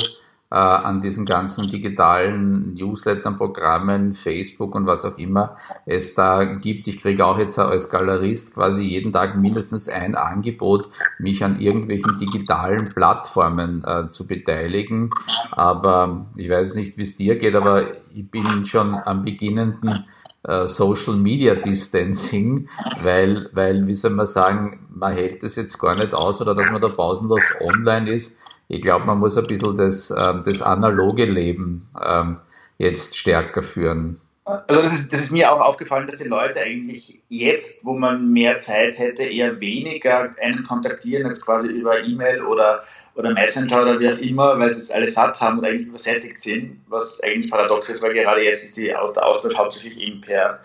an 0.57 1.01
diesen 1.01 1.25
ganzen 1.25 1.67
digitalen 1.67 2.75
Newslettern, 2.75 3.37
Programmen, 3.37 4.13
Facebook 4.13 4.75
und 4.75 4.85
was 4.85 5.03
auch 5.03 5.17
immer 5.17 5.57
es 5.87 6.13
da 6.13 6.43
gibt. 6.43 6.87
Ich 6.87 7.01
kriege 7.01 7.25
auch 7.25 7.39
jetzt 7.39 7.57
als 7.57 7.89
Galerist 7.89 8.53
quasi 8.53 8.83
jeden 8.83 9.11
Tag 9.11 9.35
mindestens 9.35 9.89
ein 9.89 10.13
Angebot, 10.13 10.89
mich 11.17 11.43
an 11.43 11.59
irgendwelchen 11.59 12.19
digitalen 12.19 12.89
Plattformen 12.89 13.83
äh, 13.83 14.09
zu 14.11 14.27
beteiligen. 14.27 15.09
Aber 15.51 16.27
ich 16.37 16.49
weiß 16.49 16.75
nicht, 16.75 16.97
wie 16.97 17.03
es 17.03 17.15
dir 17.15 17.39
geht, 17.39 17.55
aber 17.55 17.85
ich 18.13 18.29
bin 18.29 18.65
schon 18.67 18.93
am 18.93 19.23
beginnenden 19.23 20.05
äh, 20.43 20.67
Social 20.67 21.15
Media 21.15 21.55
Distancing, 21.55 22.69
weil, 23.01 23.49
weil, 23.53 23.87
wie 23.87 23.95
soll 23.95 24.11
man 24.11 24.27
sagen, 24.27 24.87
man 24.93 25.13
hält 25.13 25.41
das 25.41 25.55
jetzt 25.55 25.79
gar 25.79 25.95
nicht 25.95 26.13
aus 26.13 26.41
oder 26.41 26.53
dass 26.53 26.69
man 26.71 26.81
da 26.81 26.89
pausenlos 26.89 27.41
online 27.61 28.11
ist 28.11 28.37
ich 28.67 28.81
glaube, 28.81 29.05
man 29.05 29.19
muss 29.19 29.37
ein 29.37 29.47
bisschen 29.47 29.75
das, 29.75 30.11
äh, 30.11 30.33
das 30.45 30.61
analoge 30.61 31.25
Leben 31.25 31.87
ähm, 32.03 32.37
jetzt 32.77 33.17
stärker 33.17 33.61
führen. 33.61 34.19
Also 34.45 34.81
das 34.81 34.91
ist, 34.91 35.13
das 35.13 35.21
ist 35.21 35.31
mir 35.31 35.49
auch 35.53 35.61
aufgefallen, 35.61 36.07
dass 36.07 36.19
die 36.19 36.27
Leute 36.27 36.59
eigentlich 36.59 37.21
jetzt, 37.29 37.85
wo 37.85 37.93
man 37.93 38.33
mehr 38.33 38.57
Zeit 38.57 38.99
hätte, 38.99 39.23
eher 39.23 39.61
weniger 39.61 40.31
einen 40.41 40.63
kontaktieren, 40.63 41.27
jetzt 41.27 41.45
quasi 41.45 41.71
über 41.71 42.03
E-Mail 42.03 42.43
oder, 42.43 42.83
oder 43.15 43.31
Messenger 43.31 43.83
oder 43.83 43.99
wie 44.01 44.09
auch 44.09 44.17
immer, 44.17 44.59
weil 44.59 44.69
sie 44.69 44.81
es 44.81 44.91
alle 44.91 45.07
satt 45.07 45.39
haben 45.39 45.59
und 45.59 45.65
eigentlich 45.65 45.87
übersättigt 45.87 46.39
sind, 46.39 46.81
was 46.89 47.23
eigentlich 47.23 47.49
paradox 47.49 47.87
ist, 47.87 48.03
weil 48.03 48.13
gerade 48.13 48.41
jetzt 48.41 48.65
ist 48.65 48.77
der 48.77 49.01
Austausch 49.01 49.55
hauptsächlich 49.55 50.01
eben 50.01 50.19
per 50.19 50.59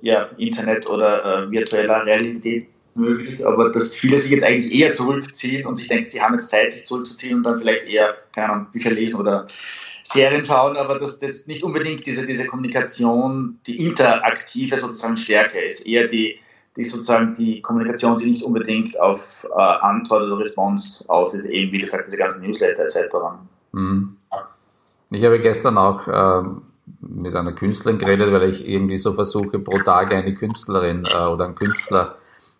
ja, 0.00 0.30
Internet 0.38 0.88
oder 0.88 1.44
äh, 1.44 1.50
virtueller 1.50 2.06
Realität 2.06 2.68
möglich, 2.96 3.46
aber 3.46 3.70
dass 3.70 3.94
viele 3.94 4.18
sich 4.18 4.30
jetzt 4.30 4.44
eigentlich 4.44 4.72
eher 4.72 4.90
zurückziehen 4.90 5.66
und 5.66 5.76
sich 5.76 5.88
denken, 5.88 6.04
sie 6.04 6.20
haben 6.20 6.34
jetzt 6.34 6.48
Zeit, 6.48 6.72
sich 6.72 6.86
zurückzuziehen 6.86 7.38
und 7.38 7.42
dann 7.44 7.58
vielleicht 7.58 7.86
eher, 7.86 8.14
keine 8.32 8.52
Ahnung, 8.52 8.66
Bücher 8.72 8.90
lesen 8.90 9.20
oder 9.20 9.46
Serien 10.02 10.44
schauen, 10.44 10.76
aber 10.76 10.98
dass 10.98 11.20
das 11.20 11.46
nicht 11.46 11.62
unbedingt 11.62 12.04
diese, 12.06 12.26
diese 12.26 12.46
Kommunikation, 12.46 13.58
die 13.66 13.84
interaktive 13.86 14.76
sozusagen 14.76 15.16
stärker 15.16 15.62
ist, 15.62 15.86
eher 15.86 16.06
die, 16.06 16.38
die 16.76 16.84
sozusagen 16.84 17.34
die 17.34 17.60
Kommunikation, 17.60 18.18
die 18.18 18.26
nicht 18.26 18.42
unbedingt 18.42 18.98
auf 19.00 19.46
äh, 19.56 19.60
Antwort 19.60 20.22
oder 20.22 20.38
Response 20.38 21.04
aus 21.08 21.34
ist, 21.34 21.48
eben 21.48 21.72
wie 21.72 21.78
gesagt 21.78 22.06
diese 22.06 22.16
ganzen 22.16 22.46
Newsletter 22.46 22.84
etc. 22.84 23.14
Mhm. 23.72 24.16
Ich 25.12 25.24
habe 25.24 25.40
gestern 25.40 25.78
auch 25.78 26.06
äh, 26.08 26.48
mit 27.00 27.34
einer 27.34 27.52
Künstlerin 27.52 27.98
geredet, 27.98 28.32
weil 28.32 28.50
ich 28.50 28.66
irgendwie 28.66 28.98
so 28.98 29.12
versuche, 29.12 29.58
pro 29.58 29.78
Tag 29.78 30.12
eine 30.12 30.34
Künstlerin 30.34 31.04
äh, 31.04 31.26
oder 31.26 31.46
einen 31.46 31.54
Künstler 31.54 32.16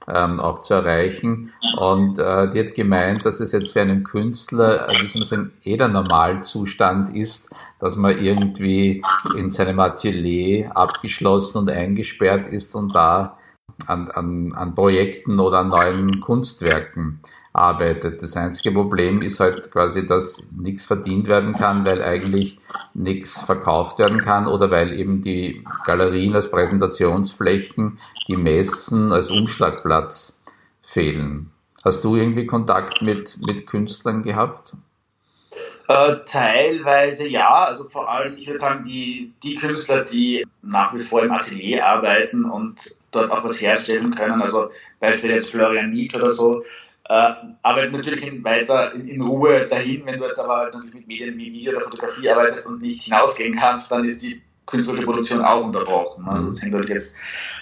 ähm, 0.09 0.41
auch 0.41 0.61
zu 0.61 0.75
erreichen. 0.75 1.53
Und 1.79 2.19
äh, 2.19 2.49
die 2.51 2.61
hat 2.61 2.75
gemeint, 2.75 3.25
dass 3.25 3.41
es 3.41 3.53
jetzt 3.53 3.73
für 3.73 3.81
einen 3.81 4.05
Künstler, 4.05 4.89
äh, 4.89 4.93
wie 5.01 5.07
soll 5.07 5.21
man 5.21 5.29
sagen, 5.29 5.53
eh 5.65 5.77
der 5.77 5.89
Normalzustand 5.89 7.15
ist, 7.15 7.51
dass 7.79 7.97
man 7.97 8.19
irgendwie 8.19 9.03
in 9.37 9.51
seinem 9.51 9.81
Atelier 9.81 10.77
abgeschlossen 10.77 11.59
und 11.59 11.71
eingesperrt 11.71 12.47
ist 12.47 12.75
und 12.75 12.95
da 12.95 13.39
an, 13.87 14.11
an, 14.11 14.53
an 14.53 14.75
Projekten 14.75 15.41
oder 15.41 15.59
an 15.59 15.69
neuen 15.69 16.21
Kunstwerken 16.21 17.21
arbeitet. 17.53 18.23
Das 18.23 18.37
einzige 18.37 18.73
Problem 18.73 19.23
ist 19.23 19.41
halt 19.41 19.71
quasi, 19.71 20.07
dass 20.07 20.49
nichts 20.57 20.85
verdient 20.85 21.27
werden 21.27 21.55
kann, 21.55 21.85
weil 21.85 22.03
eigentlich 22.03 22.59
nichts 22.95 23.41
verkauft 23.41 23.99
werden 23.99 24.19
kann 24.19 24.47
oder 24.47 24.71
weil 24.71 24.93
eben 24.93 25.21
die 25.21 25.65
Galerien 25.87 26.35
als 26.35 26.51
Präsentationsflächen, 26.51 27.99
die 28.29 28.37
Messen 28.37 29.13
als 29.13 29.31
Umschlagplatz 29.31 30.41
fehlen. 30.81 31.51
Hast 31.85 32.05
du 32.05 32.17
irgendwie 32.17 32.47
Kontakt 32.47 33.03
mit, 33.03 33.39
mit 33.47 33.67
Künstlern 33.67 34.23
gehabt? 34.23 34.75
Äh, 35.89 36.19
teilweise 36.25 37.27
ja, 37.27 37.65
also 37.65 37.85
vor 37.85 38.09
allem, 38.09 38.37
ich 38.37 38.47
würde 38.47 38.61
sagen, 38.61 38.85
die, 38.85 39.33
die 39.43 39.57
Künstler, 39.57 40.05
die 40.05 40.47
nach 40.63 40.95
wie 40.95 41.01
vor 41.01 41.25
im 41.25 41.33
Atelier 41.33 41.85
arbeiten 41.85 42.45
und 42.45 42.81
dort 43.11 43.33
auch 43.33 43.43
was 43.43 43.61
herstellen 43.61 44.15
können, 44.15 44.41
also 44.41 44.71
beispielsweise 45.01 45.51
Florian 45.51 45.91
Nietzsche 45.91 46.19
oder 46.19 46.31
so, 46.31 46.63
äh, 47.09 47.33
arbeitet 47.63 47.93
natürlich 47.93 48.27
in, 48.27 48.45
weiter 48.45 48.95
in, 48.95 49.09
in, 49.09 49.21
Ruhe 49.21 49.67
dahin. 49.67 50.07
Wenn 50.07 50.19
du 50.19 50.25
jetzt 50.25 50.39
aber 50.39 50.57
halt 50.57 50.75
natürlich 50.75 50.95
mit 50.95 51.09
Medien 51.09 51.37
wie 51.37 51.53
Video 51.53 51.73
oder 51.73 51.81
Fotografie 51.81 52.31
arbeitest 52.31 52.67
und 52.67 52.83
nicht 52.83 53.03
hinausgehen 53.03 53.57
kannst, 53.57 53.91
dann 53.91 54.05
ist 54.05 54.23
die 54.23 54.41
künstlerische 54.67 55.05
Produktion 55.05 55.43
auch 55.43 55.65
unterbrochen. 55.65 56.29
Also 56.29 56.49
das 56.49 56.63
hängt 56.63 56.73
natürlich 56.73 56.95
jetzt 56.95 57.17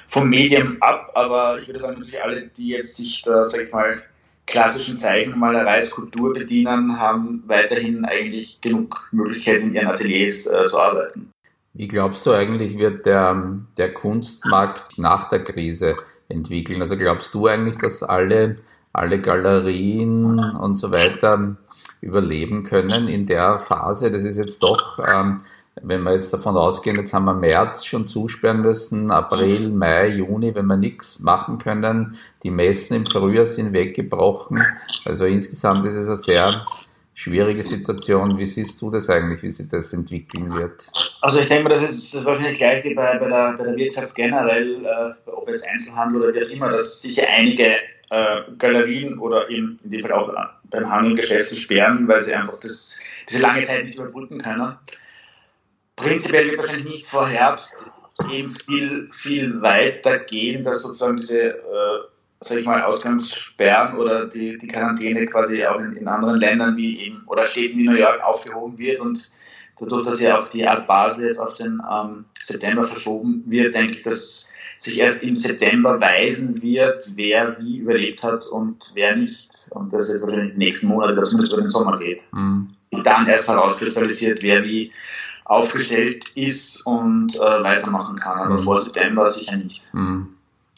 vom 0.06 0.28
Medium 0.28 0.76
ab, 0.80 1.10
aber 1.14 1.58
ich 1.60 1.66
würde 1.66 1.80
sagen, 1.80 1.94
natürlich 1.94 2.22
alle, 2.22 2.48
die 2.48 2.68
jetzt 2.68 2.96
sich 2.96 3.22
da, 3.22 3.44
sag 3.44 3.62
ich 3.62 3.72
mal, 3.72 4.02
klassischen 4.46 4.98
Zeichenmalerei, 4.98 5.82
Skulptur 5.82 6.32
bedienen, 6.32 6.98
haben 6.98 7.42
weiterhin 7.46 8.04
eigentlich 8.04 8.60
genug 8.60 9.08
Möglichkeiten 9.12 9.68
in 9.68 9.74
ihren 9.74 9.88
Ateliers 9.88 10.46
äh, 10.46 10.64
zu 10.64 10.78
arbeiten. 10.78 11.30
Wie 11.74 11.86
glaubst 11.86 12.26
du 12.26 12.32
eigentlich, 12.32 12.76
wird 12.78 13.06
der, 13.06 13.60
der 13.76 13.94
Kunstmarkt 13.94 14.98
nach 14.98 15.28
der 15.28 15.44
Krise 15.44 15.94
entwickeln? 16.28 16.80
Also 16.80 16.96
glaubst 16.96 17.32
du 17.34 17.46
eigentlich, 17.46 17.76
dass 17.76 18.02
alle, 18.02 18.58
alle 18.98 19.20
Galerien 19.20 20.38
und 20.38 20.76
so 20.76 20.90
weiter 20.90 21.56
überleben 22.00 22.64
können 22.64 23.08
in 23.08 23.26
der 23.26 23.60
Phase? 23.60 24.10
Das 24.10 24.22
ist 24.22 24.36
jetzt 24.36 24.62
doch 24.62 24.98
ähm, 24.98 25.38
wenn 25.82 26.02
wir 26.02 26.12
jetzt 26.12 26.32
davon 26.32 26.56
ausgehen, 26.56 26.96
jetzt 26.96 27.12
haben 27.12 27.26
wir 27.26 27.34
März 27.34 27.84
schon 27.84 28.06
zusperren 28.06 28.60
müssen, 28.60 29.10
April, 29.10 29.70
Mai, 29.70 30.08
Juni, 30.08 30.54
wenn 30.54 30.66
wir 30.66 30.76
nichts 30.76 31.20
machen 31.20 31.58
können, 31.58 32.18
die 32.42 32.50
Messen 32.50 32.96
im 32.96 33.06
Frühjahr 33.06 33.46
sind 33.46 33.72
weggebrochen. 33.72 34.62
Also 35.04 35.26
insgesamt 35.26 35.86
ist 35.86 35.94
es 35.94 36.06
eine 36.06 36.16
sehr 36.16 36.64
schwierige 37.14 37.62
Situation. 37.62 38.38
Wie 38.38 38.46
siehst 38.46 38.80
du 38.80 38.90
das 38.90 39.08
eigentlich, 39.10 39.42
wie 39.42 39.50
sich 39.50 39.68
das 39.68 39.92
entwickeln 39.92 40.52
wird? 40.56 40.90
Also 41.20 41.40
ich 41.40 41.46
denke 41.46 41.64
mal, 41.64 41.70
das 41.70 41.82
ist 41.82 42.24
wahrscheinlich 42.24 42.58
gleich 42.58 42.84
wie 42.84 42.94
bei, 42.94 43.18
bei, 43.18 43.28
der, 43.28 43.54
bei 43.58 43.64
der 43.64 43.76
Wirtschaft 43.76 44.14
generell, 44.14 44.84
äh, 44.84 45.30
ob 45.30 45.48
jetzt 45.48 45.68
Einzelhandel 45.68 46.22
oder 46.22 46.34
wie 46.34 46.44
auch 46.44 46.50
immer, 46.50 46.70
dass 46.70 47.02
sicher 47.02 47.24
einige 47.28 47.76
äh, 48.10 48.42
Galerien 48.58 49.18
oder 49.18 49.48
in, 49.48 49.78
in 49.84 49.90
dem 49.90 50.02
Fall 50.02 50.12
auch 50.12 50.32
beim 50.64 50.90
Handel 50.90 51.16
Geschäfte 51.16 51.56
sperren, 51.56 52.08
weil 52.08 52.20
sie 52.20 52.34
einfach 52.34 52.58
das, 52.58 53.00
diese 53.28 53.42
lange 53.42 53.62
Zeit 53.62 53.84
nicht 53.84 53.98
überbrücken 53.98 54.42
können. 54.42 54.76
Prinzipiell 55.96 56.50
wird 56.50 56.58
wahrscheinlich 56.58 56.86
nicht 56.86 57.06
vor 57.06 57.28
Herbst 57.28 57.90
eben 58.30 58.50
viel, 58.50 59.08
viel 59.12 59.60
weiter 59.62 60.18
gehen, 60.18 60.62
dass 60.62 60.82
sozusagen 60.82 61.16
diese, 61.18 61.50
äh, 61.50 62.00
sag 62.40 62.58
ich 62.58 62.66
mal, 62.66 62.82
Ausgangssperren 62.82 63.96
oder 63.96 64.26
die, 64.26 64.58
die 64.58 64.68
Quarantäne 64.68 65.26
quasi 65.26 65.64
auch 65.64 65.78
in, 65.78 65.94
in 65.94 66.08
anderen 66.08 66.36
Ländern 66.36 66.76
wie 66.76 67.00
eben 67.00 67.22
oder 67.26 67.46
Städten 67.46 67.78
wie 67.78 67.84
New 67.84 67.96
York 67.96 68.22
aufgehoben 68.22 68.78
wird 68.78 69.00
und 69.00 69.30
dadurch, 69.80 70.06
dass 70.06 70.20
ja 70.20 70.38
auch 70.38 70.48
die 70.48 70.66
Art 70.66 70.86
Basel 70.86 71.26
jetzt 71.26 71.40
auf 71.40 71.56
den 71.56 71.80
ähm, 71.90 72.24
September 72.40 72.84
verschoben 72.84 73.44
wird, 73.46 73.74
denke 73.74 73.94
ich, 73.94 74.02
dass 74.02 74.48
sich 74.78 74.98
erst 74.98 75.22
im 75.22 75.34
September 75.34 76.00
weisen 76.00 76.62
wird, 76.62 77.12
wer 77.16 77.58
wie 77.58 77.78
überlebt 77.78 78.22
hat 78.22 78.46
und 78.46 78.76
wer 78.94 79.16
nicht. 79.16 79.50
Und 79.70 79.92
das 79.92 80.10
ist 80.10 80.24
wahrscheinlich 80.24 80.52
die 80.52 80.58
nächsten 80.58 80.88
Monate, 80.88 81.14
dass 81.14 81.30
zumindest 81.30 81.52
über 81.52 81.62
den 81.62 81.68
Sommer 81.68 81.98
geht. 81.98 82.20
Mhm. 82.32 82.70
Und 82.90 83.06
dann 83.06 83.26
erst 83.26 83.48
herauskristallisiert, 83.48 84.42
wer 84.42 84.62
wie 84.64 84.92
aufgestellt 85.44 86.28
ist 86.36 86.86
und 86.86 87.34
äh, 87.36 87.40
weitermachen 87.40 88.18
kann. 88.18 88.38
Aber 88.38 88.54
mhm. 88.54 88.62
vor 88.62 88.78
September 88.78 89.26
sicher 89.26 89.56
nicht. 89.56 89.82
Mhm. 89.92 90.28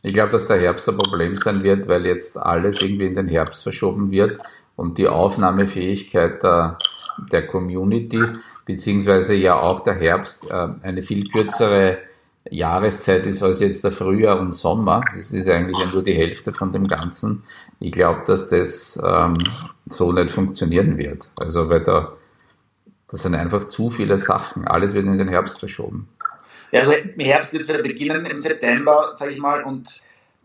Ich 0.03 0.15
glaube, 0.15 0.33
dass 0.33 0.47
der 0.47 0.59
Herbst 0.59 0.89
ein 0.89 0.97
Problem 0.97 1.37
sein 1.37 1.63
wird, 1.63 1.87
weil 1.87 2.07
jetzt 2.07 2.39
alles 2.39 2.81
irgendwie 2.81 3.07
in 3.07 3.15
den 3.15 3.29
Herbst 3.29 3.63
verschoben 3.63 4.11
wird 4.11 4.39
und 4.77 4.97
die 4.97 5.09
Aufnahmefähigkeit 5.09 6.43
der, 6.43 6.79
der 7.33 7.47
Community, 7.47 8.21
beziehungsweise 8.67 9.35
ja 9.35 9.59
auch 9.59 9.81
der 9.81 9.95
Herbst, 9.95 10.51
äh, 10.51 10.69
eine 10.83 11.03
viel 11.03 11.29
kürzere 11.29 11.99
Jahreszeit 12.49 13.27
ist 13.27 13.43
als 13.43 13.61
jetzt 13.61 13.85
der 13.85 13.93
Frühjahr 13.93 14.41
und 14.41 14.55
Sommer. 14.55 15.03
Das 15.15 15.31
ist 15.31 15.49
eigentlich 15.49 15.93
nur 15.93 16.03
die 16.03 16.15
Hälfte 16.15 16.53
von 16.53 16.73
dem 16.73 16.87
Ganzen. 16.89 17.43
Ich 17.81 17.93
glaube, 17.93 18.23
dass 18.27 18.49
das 18.49 18.99
ähm, 19.05 19.37
so 19.87 20.13
nicht 20.13 20.31
funktionieren 20.31 20.97
wird. 20.97 21.29
Also, 21.39 21.69
weil 21.69 21.83
da 21.83 22.13
das 23.11 23.23
sind 23.23 23.35
einfach 23.35 23.65
zu 23.65 23.91
viele 23.91 24.17
Sachen. 24.17 24.69
Alles 24.69 24.95
wird 24.95 25.07
in 25.07 25.19
den 25.19 25.29
Herbst 25.29 25.59
verschoben. 25.59 26.09
Ja, 26.71 26.81
also 26.81 26.93
im 26.93 27.19
Herbst 27.19 27.53
wird 27.53 27.65
es 27.65 27.69
wieder 27.69 27.83
beginnen, 27.83 28.25
im 28.27 28.37
September, 28.37 29.11
sage 29.13 29.33
ich 29.33 29.39
mal, 29.39 29.65
und 29.65 30.01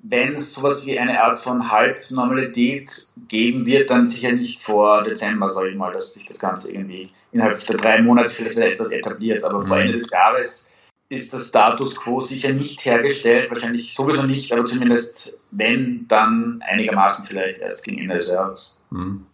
wenn 0.10 0.34
es 0.34 0.54
sowas 0.54 0.86
wie 0.86 1.00
eine 1.00 1.22
Art 1.22 1.40
von 1.40 1.72
Halbnormalität 1.72 3.08
geben 3.28 3.66
wird, 3.66 3.90
dann 3.90 4.06
sicher 4.06 4.32
nicht 4.32 4.62
vor 4.62 5.04
Dezember, 5.04 5.50
sage 5.50 5.70
ich 5.70 5.76
mal, 5.76 5.94
dass 5.94 6.14
sich 6.14 6.26
das 6.26 6.40
Ganze 6.40 6.72
irgendwie 6.72 7.08
innerhalb 7.32 7.60
der 7.66 7.78
drei 7.78 8.02
Monate 8.02 8.30
vielleicht 8.30 8.58
etwas 8.58 8.92
etabliert. 8.92 9.44
Aber 9.44 9.62
vor 9.62 9.78
mhm. 9.78 9.84
Ende 9.84 9.94
des 9.94 10.12
Jahres 10.12 10.72
ist 11.10 11.34
der 11.34 11.40
Status 11.40 11.96
quo 11.96 12.20
sicher 12.20 12.52
nicht 12.52 12.84
hergestellt, 12.86 13.50
wahrscheinlich 13.50 13.94
sowieso 13.94 14.24
nicht, 14.24 14.52
aber 14.52 14.66
zumindest 14.66 15.40
wenn, 15.52 16.08
dann 16.08 16.62
einigermaßen 16.68 17.26
vielleicht 17.26 17.62
erst 17.62 17.86
gegen 17.86 18.02
Ende 18.02 18.18
des 18.18 18.30
Jahres. 18.30 18.82
Mhm. 18.92 19.26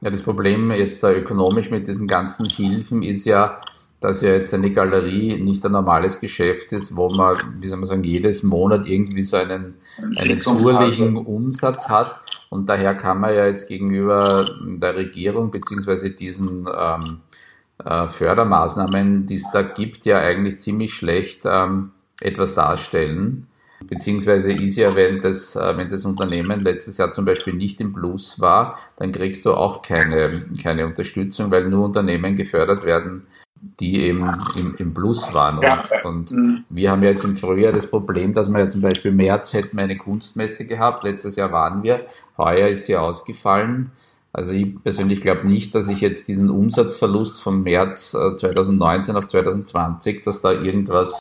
Ja, 0.00 0.10
das 0.10 0.22
Problem 0.22 0.70
jetzt 0.70 1.02
da 1.02 1.12
ökonomisch 1.12 1.70
mit 1.70 1.86
diesen 1.86 2.06
ganzen 2.06 2.46
Hilfen 2.46 3.02
ist 3.02 3.24
ja, 3.24 3.60
dass 4.00 4.22
ja 4.22 4.30
jetzt 4.30 4.52
eine 4.54 4.72
Galerie 4.72 5.38
nicht 5.38 5.64
ein 5.64 5.72
normales 5.72 6.20
Geschäft 6.20 6.72
ist, 6.72 6.96
wo 6.96 7.10
man, 7.10 7.36
wie 7.60 7.68
soll 7.68 7.78
man 7.78 7.86
sagen, 7.86 8.04
jedes 8.04 8.42
Monat 8.42 8.86
irgendwie 8.86 9.22
so 9.22 9.36
einen, 9.36 9.74
einen 9.98 10.38
zuhrlichen 10.38 11.16
Umsatz 11.16 11.88
hat. 11.88 12.20
Und 12.48 12.68
daher 12.68 12.94
kann 12.94 13.20
man 13.20 13.34
ja 13.34 13.46
jetzt 13.46 13.68
gegenüber 13.68 14.48
der 14.64 14.96
Regierung 14.96 15.50
beziehungsweise 15.50 16.10
diesen 16.10 16.66
ähm, 16.74 17.20
äh, 17.84 18.08
Fördermaßnahmen, 18.08 19.26
die 19.26 19.36
es 19.36 19.50
da 19.52 19.62
gibt, 19.62 20.06
ja 20.06 20.18
eigentlich 20.18 20.60
ziemlich 20.60 20.94
schlecht 20.94 21.42
ähm, 21.44 21.90
etwas 22.20 22.54
darstellen. 22.54 23.46
Beziehungsweise 23.86 24.52
ist 24.52 24.76
ja, 24.76 24.94
wenn 24.94 25.20
das, 25.20 25.56
äh, 25.56 25.76
wenn 25.76 25.90
das 25.90 26.04
Unternehmen 26.04 26.60
letztes 26.60 26.98
Jahr 26.98 27.12
zum 27.12 27.26
Beispiel 27.26 27.54
nicht 27.54 27.80
im 27.80 27.92
Plus 27.92 28.40
war, 28.40 28.78
dann 28.96 29.12
kriegst 29.12 29.44
du 29.44 29.52
auch 29.52 29.82
keine, 29.82 30.30
keine 30.62 30.86
Unterstützung, 30.86 31.50
weil 31.50 31.66
nur 31.66 31.84
Unternehmen 31.84 32.36
gefördert 32.36 32.84
werden, 32.84 33.26
die 33.60 34.00
eben 34.00 34.26
im, 34.56 34.74
im 34.78 34.94
Plus 34.94 35.32
waren. 35.34 35.58
Und, 36.04 36.32
und 36.32 36.64
wir 36.70 36.90
haben 36.90 37.02
jetzt 37.02 37.24
im 37.24 37.36
Frühjahr 37.36 37.72
das 37.72 37.86
Problem, 37.86 38.32
dass 38.32 38.48
wir 38.48 38.58
ja 38.58 38.68
zum 38.68 38.80
Beispiel 38.80 39.12
März 39.12 39.52
hätten 39.52 39.76
wir 39.76 39.84
eine 39.84 39.98
Kunstmesse 39.98 40.66
gehabt, 40.66 41.04
letztes 41.04 41.36
Jahr 41.36 41.52
waren 41.52 41.82
wir, 41.82 42.06
heuer 42.38 42.68
ist 42.68 42.86
sie 42.86 42.96
ausgefallen. 42.96 43.90
Also 44.32 44.52
ich 44.52 44.80
persönlich 44.82 45.20
glaube 45.20 45.46
nicht, 45.48 45.74
dass 45.74 45.88
ich 45.88 46.00
jetzt 46.00 46.28
diesen 46.28 46.50
Umsatzverlust 46.50 47.42
vom 47.42 47.62
März 47.64 48.12
2019 48.12 49.14
äh, 49.14 49.18
auf 49.18 49.26
2020, 49.26 50.22
dass 50.22 50.40
da 50.40 50.52
irgendwas 50.52 51.18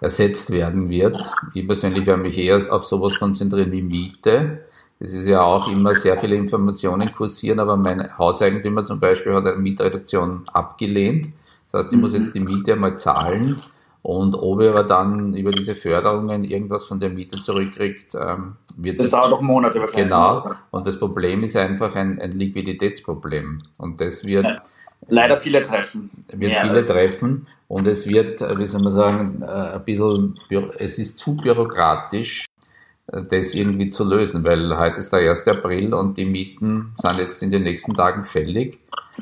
ersetzt 0.00 0.50
werden 0.50 0.90
wird. 0.90 1.18
Ich 1.54 1.66
persönlich 1.66 2.06
werde 2.06 2.22
mich 2.22 2.38
eher 2.38 2.60
auf 2.70 2.84
sowas 2.84 3.18
konzentrieren 3.18 3.72
wie 3.72 3.82
Miete. 3.82 4.66
Es 5.00 5.14
ist 5.14 5.26
ja 5.26 5.42
auch 5.42 5.70
immer 5.70 5.94
sehr 5.94 6.18
viele 6.18 6.36
Informationen 6.36 7.10
kursieren, 7.12 7.58
aber 7.58 7.76
mein 7.76 8.16
Hauseigentümer 8.16 8.84
zum 8.84 9.00
Beispiel 9.00 9.32
hat 9.32 9.46
eine 9.46 9.56
Mietreduktion 9.56 10.42
abgelehnt. 10.52 11.30
Das 11.74 11.86
heißt, 11.86 11.92
ich 11.92 11.98
muss 11.98 12.12
mhm. 12.12 12.22
jetzt 12.22 12.34
die 12.36 12.40
Miete 12.40 12.74
einmal 12.74 12.96
zahlen 12.96 13.60
und 14.02 14.36
ob 14.36 14.60
er 14.60 14.70
aber 14.70 14.84
dann 14.84 15.34
über 15.34 15.50
diese 15.50 15.74
Förderungen 15.74 16.44
irgendwas 16.44 16.84
von 16.84 17.00
der 17.00 17.10
Miete 17.10 17.42
zurückkriegt, 17.42 18.14
ähm, 18.14 18.56
wird 18.76 19.00
Das 19.00 19.10
dauert 19.10 19.32
doch 19.32 19.40
Monate 19.40 19.80
wahrscheinlich. 19.80 20.04
Genau. 20.04 20.52
Und 20.70 20.86
das 20.86 21.00
Problem 21.00 21.42
ist 21.42 21.56
einfach 21.56 21.96
ein, 21.96 22.20
ein 22.20 22.30
Liquiditätsproblem. 22.30 23.58
Und 23.78 24.00
das 24.00 24.24
wird 24.24 24.44
ja. 24.44 24.56
leider 25.08 25.34
viele 25.34 25.62
treffen. 25.62 26.10
Wird 26.28 26.54
ja, 26.54 26.60
viele 26.60 26.86
treffen. 26.86 27.48
Und 27.66 27.88
es 27.88 28.06
wird, 28.06 28.40
wie 28.40 28.66
soll 28.66 28.82
man 28.82 28.92
sagen, 28.92 29.42
äh, 29.42 29.46
ein 29.46 29.84
bisschen, 29.84 30.38
es 30.78 30.98
ist 31.00 31.18
zu 31.18 31.36
bürokratisch, 31.36 32.44
das 33.06 33.52
irgendwie 33.52 33.90
zu 33.90 34.04
lösen, 34.04 34.44
weil 34.44 34.78
heute 34.78 35.00
ist 35.00 35.12
der 35.12 35.28
1. 35.28 35.48
April 35.48 35.92
und 35.92 36.16
die 36.18 36.24
Mieten 36.24 36.76
sind 36.96 37.18
jetzt 37.18 37.42
in 37.42 37.50
den 37.50 37.64
nächsten 37.64 37.92
Tagen 37.92 38.24
fällig. 38.24 38.78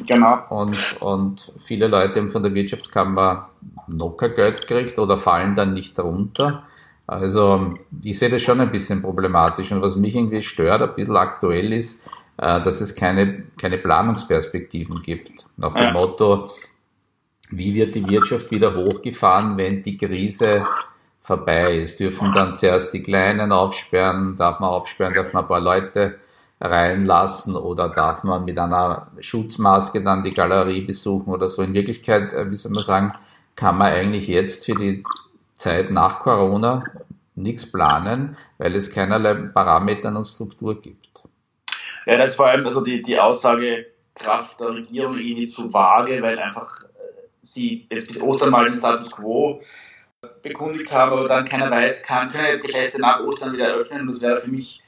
Genau. 0.07 0.41
Und, 0.49 1.01
und 1.01 1.53
viele 1.59 1.87
Leute 1.87 2.21
haben 2.21 2.31
von 2.31 2.43
der 2.43 2.55
Wirtschaftskammer 2.55 3.51
noch 3.89 4.17
kein 4.17 4.35
Geld 4.35 4.67
gekriegt 4.67 4.99
oder 4.99 5.19
fallen 5.19 5.55
dann 5.55 5.75
nicht 5.75 5.99
runter. 5.99 6.65
Also 7.07 7.75
ich 8.03 8.19
sehe 8.19 8.31
das 8.31 8.43
schon 8.43 8.61
ein 8.61 8.71
bisschen 8.71 9.03
problematisch. 9.03 9.71
Und 9.73 9.83
was 9.83 9.97
mich 9.97 10.15
irgendwie 10.15 10.43
stört, 10.43 10.83
ein 10.83 10.95
bisschen 10.95 11.17
aktuell 11.17 11.73
ist, 11.73 12.03
dass 12.37 12.81
es 12.81 12.95
keine, 12.95 13.45
keine 13.61 13.79
Planungsperspektiven 13.79 15.03
gibt. 15.03 15.45
Nach 15.59 15.75
dem 15.75 15.89
ja. 15.89 15.93
Motto, 15.93 16.51
wie 17.51 17.75
wird 17.75 17.95
die 17.95 18.09
Wirtschaft 18.09 18.51
wieder 18.51 18.75
hochgefahren, 18.75 19.59
wenn 19.59 19.83
die 19.83 19.99
Krise 19.99 20.67
vorbei 21.21 21.77
ist? 21.77 22.01
Dürfen 22.01 22.33
dann 22.33 22.55
zuerst 22.55 22.95
die 22.95 23.03
Kleinen 23.03 23.53
aufsperren? 23.53 24.37
Darf 24.37 24.59
man 24.59 24.71
aufsperren? 24.71 25.13
Darf 25.13 25.35
man 25.35 25.45
ein 25.45 25.49
paar 25.49 25.61
Leute 25.61 26.19
reinlassen? 26.63 27.57
Oder 27.57 27.89
darf 27.89 28.23
man 28.23 28.45
mit 28.45 28.59
einer 28.59 29.09
Schutzmaske 29.21 30.03
dann 30.03 30.23
die 30.23 30.33
Galerie 30.33 30.83
besuchen 30.83 31.33
oder 31.33 31.49
so? 31.49 31.63
In 31.63 31.75
Wirklichkeit, 31.75 32.33
äh, 32.33 32.51
wie 32.51 32.57
soll 32.57 32.73
man 32.73 32.85
sagen, 32.85 33.15
kann 33.57 33.77
man 33.79 33.93
eigentlich 33.93 34.29
jetzt 34.29 34.65
für 34.65 34.75
die 34.75 35.03
Zeit 35.55 35.91
nach 35.91 36.21
Corona 36.21 36.85
nichts 37.35 37.71
planen, 37.71 38.37
weil 38.59 38.75
es 38.77 38.91
keinerlei 38.91 39.35
Parameter 39.35 40.15
und 40.15 40.27
Struktur 40.27 40.81
gibt. 40.81 41.09
Ja, 42.07 42.17
das 42.17 42.31
ist 42.31 42.37
vor 42.37 42.47
allem 42.47 42.65
also 42.65 42.83
die, 42.83 43.01
die 43.01 43.19
Aussagekraft 43.19 44.59
der 44.59 44.71
Regierung 44.75 45.17
irgendwie 45.19 45.49
zu 45.49 45.73
vage, 45.73 46.21
weil 46.23 46.39
einfach 46.39 46.69
sie 47.43 47.87
jetzt 47.91 48.09
bis 48.09 48.23
Ostern 48.23 48.51
mal 48.51 48.65
den 48.65 48.77
Status 48.77 49.11
quo 49.13 49.61
bekundigt 50.43 50.93
haben, 50.93 51.13
aber 51.13 51.27
dann 51.27 51.45
keiner 51.45 51.71
weiß, 51.71 52.05
kann, 52.05 52.31
können 52.31 52.47
jetzt 52.47 52.65
Geschäfte 52.65 53.01
nach 53.01 53.21
Ostern 53.21 53.53
wieder 53.53 53.75
öffnen. 53.75 54.03
Und 54.03 54.09
das 54.09 54.23
wäre 54.23 54.39
für 54.39 54.51
mich 54.51 54.83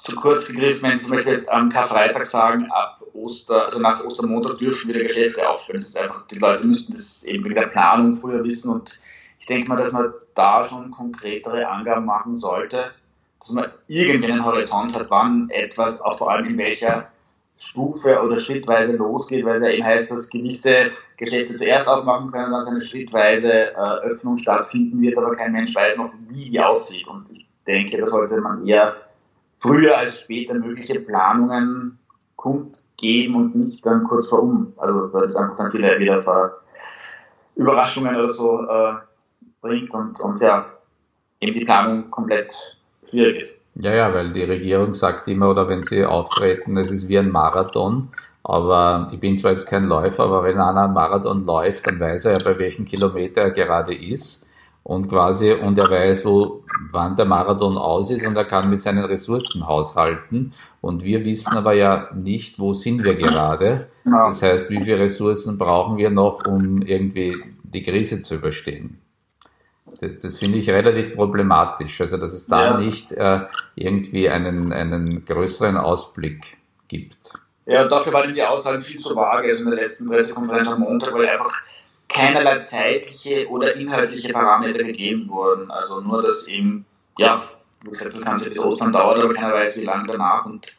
zu 0.00 0.16
kurz 0.16 0.48
gegriffen, 0.48 0.82
wenn 0.82 0.94
Sie 0.94 1.06
zum 1.06 1.16
Beispiel 1.16 1.34
jetzt 1.34 1.50
am 1.50 1.68
Karfreitag 1.68 2.24
sagen, 2.24 2.70
ab 2.70 3.02
Oster, 3.12 3.64
also 3.64 3.80
nach 3.80 4.02
Ostermontag 4.02 4.58
dürfen 4.58 4.88
wieder 4.88 5.00
Geschäfte 5.00 5.46
aufhören. 5.48 5.78
Das 5.78 5.90
ist 5.90 6.00
einfach, 6.00 6.26
die 6.28 6.38
Leute 6.38 6.66
müssten 6.66 6.92
das 6.92 7.24
eben 7.24 7.44
wegen 7.44 7.54
der 7.54 7.66
Planung 7.66 8.14
früher 8.14 8.42
wissen 8.42 8.72
und 8.72 9.00
ich 9.38 9.46
denke 9.46 9.68
mal, 9.68 9.76
dass 9.76 9.92
man 9.92 10.12
da 10.34 10.64
schon 10.64 10.90
konkretere 10.90 11.66
Angaben 11.66 12.06
machen 12.06 12.36
sollte, 12.36 12.92
dass 13.40 13.52
man 13.52 13.70
irgendwie 13.88 14.32
einen 14.32 14.44
Horizont 14.44 14.94
hat, 14.94 15.10
wann 15.10 15.48
etwas, 15.50 16.00
auch 16.00 16.18
vor 16.18 16.30
allem 16.30 16.46
in 16.46 16.58
welcher 16.58 17.10
Stufe 17.56 18.22
oder 18.22 18.38
schrittweise 18.38 18.96
losgeht, 18.96 19.44
weil 19.44 19.56
es 19.56 19.62
ja 19.62 19.70
eben 19.70 19.84
heißt, 19.84 20.10
dass 20.10 20.30
gewisse 20.30 20.90
Geschäfte 21.18 21.54
zuerst 21.54 21.88
aufmachen 21.88 22.30
können, 22.30 22.52
dann 22.52 22.66
eine 22.66 22.80
schrittweise 22.80 23.72
äh, 23.72 24.00
Öffnung 24.04 24.38
stattfinden 24.38 25.00
wird, 25.02 25.18
aber 25.18 25.36
kein 25.36 25.52
Mensch 25.52 25.74
weiß 25.74 25.98
noch, 25.98 26.10
wie 26.28 26.50
die 26.50 26.60
aussieht. 26.60 27.06
Und 27.06 27.26
ich 27.30 27.46
denke, 27.66 27.98
da 27.98 28.06
sollte 28.06 28.40
man 28.40 28.66
eher 28.66 28.96
früher 29.60 29.96
als 29.96 30.22
später 30.22 30.54
mögliche 30.54 31.00
Planungen 31.00 31.98
kundgeben 32.36 33.36
und 33.36 33.54
nicht 33.54 33.84
dann 33.86 34.04
kurz 34.04 34.30
vor 34.30 34.42
um. 34.42 34.72
Also 34.78 35.12
weil 35.12 35.24
es 35.24 35.36
einfach 35.36 35.56
dann 35.56 35.70
viele 35.70 35.98
wieder 35.98 36.56
Überraschungen 37.56 38.16
oder 38.16 38.28
so 38.28 38.66
äh, 38.66 38.94
bringt 39.60 39.90
und, 39.92 40.18
und 40.18 40.40
ja, 40.40 40.66
eben 41.40 41.58
die 41.58 41.64
Planung 41.64 42.10
komplett 42.10 42.78
schwierig 43.08 43.42
ist. 43.42 43.60
Ja, 43.74 43.92
ja, 43.92 44.14
weil 44.14 44.32
die 44.32 44.44
Regierung 44.44 44.94
sagt 44.94 45.28
immer, 45.28 45.50
oder 45.50 45.68
wenn 45.68 45.82
sie 45.82 46.04
auftreten, 46.04 46.76
es 46.76 46.90
ist 46.90 47.08
wie 47.08 47.18
ein 47.18 47.30
Marathon. 47.30 48.08
Aber 48.42 49.10
ich 49.12 49.20
bin 49.20 49.36
zwar 49.36 49.52
jetzt 49.52 49.66
kein 49.66 49.84
Läufer, 49.84 50.24
aber 50.24 50.42
wenn 50.44 50.58
einer 50.58 50.84
einen 50.84 50.94
Marathon 50.94 51.44
läuft, 51.44 51.86
dann 51.86 52.00
weiß 52.00 52.24
er 52.24 52.32
ja, 52.32 52.38
bei 52.42 52.58
welchem 52.58 52.86
Kilometer 52.86 53.42
er 53.42 53.50
gerade 53.50 53.94
ist 53.94 54.46
und 54.82 55.08
quasi, 55.08 55.52
und 55.52 55.78
er 55.78 55.90
weiß, 55.90 56.24
wo, 56.24 56.64
wann 56.90 57.14
der 57.14 57.26
Marathon 57.26 57.76
aus 57.76 58.10
ist 58.10 58.26
und 58.26 58.36
er 58.36 58.44
kann 58.44 58.70
mit 58.70 58.80
seinen 58.82 59.04
Ressourcen 59.04 59.66
haushalten. 59.66 60.52
Und 60.80 61.04
wir 61.04 61.24
wissen 61.24 61.56
aber 61.56 61.74
ja 61.74 62.08
nicht, 62.14 62.58
wo 62.58 62.72
sind 62.72 63.04
wir 63.04 63.14
gerade. 63.14 63.88
Das 64.04 64.42
heißt, 64.42 64.70
wie 64.70 64.82
viele 64.82 65.00
Ressourcen 65.00 65.58
brauchen 65.58 65.98
wir 65.98 66.10
noch, 66.10 66.46
um 66.46 66.82
irgendwie 66.82 67.36
die 67.62 67.82
Krise 67.82 68.22
zu 68.22 68.36
überstehen. 68.36 68.98
Das, 70.00 70.18
das 70.18 70.38
finde 70.38 70.58
ich 70.58 70.70
relativ 70.70 71.14
problematisch. 71.14 72.00
Also, 72.00 72.16
dass 72.16 72.32
es 72.32 72.46
da 72.46 72.72
ja. 72.72 72.76
nicht 72.78 73.12
äh, 73.12 73.40
irgendwie 73.74 74.28
einen, 74.30 74.72
einen 74.72 75.24
größeren 75.24 75.76
Ausblick 75.76 76.56
gibt. 76.88 77.16
Ja, 77.66 77.86
dafür 77.86 78.12
waren 78.14 78.34
die 78.34 78.42
Aussagen 78.42 78.82
viel 78.82 78.98
zu 78.98 79.14
vage, 79.14 79.48
also 79.48 79.64
in 79.64 79.70
der 79.70 79.80
letzten 79.80 80.08
Pressekonferenz 80.08 80.72
am 80.72 80.80
Montag, 80.80 81.14
weil 81.14 81.28
einfach 81.28 81.52
keinerlei 82.12 82.58
zeitliche 82.58 83.48
oder 83.48 83.76
inhaltliche 83.76 84.32
Parameter 84.32 84.84
gegeben 84.84 85.28
wurden. 85.28 85.70
Also 85.70 86.00
nur, 86.00 86.22
dass 86.22 86.48
eben, 86.48 86.84
ja, 87.18 87.48
wie 87.82 87.90
gesagt, 87.90 88.14
das 88.14 88.24
Ganze 88.24 88.50
bis 88.50 88.58
Ostern 88.58 88.92
dauert, 88.92 89.18
aber 89.18 89.32
keiner 89.32 89.54
weiß, 89.54 89.80
wie 89.80 89.84
lange 89.84 90.06
danach 90.06 90.44
und 90.46 90.76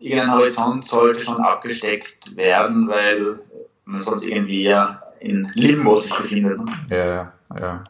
irgendein 0.00 0.32
Horizont 0.32 0.84
sollte 0.84 1.20
schon 1.20 1.40
abgesteckt 1.40 2.36
werden, 2.36 2.88
weil 2.88 3.40
man 3.84 4.00
sonst 4.00 4.24
irgendwie 4.24 4.62
ja 4.62 5.02
in 5.20 5.50
Limbo 5.54 5.96
sich 5.96 6.14
befindet. 6.14 6.58
Ja, 6.90 7.32
ja. 7.58 7.84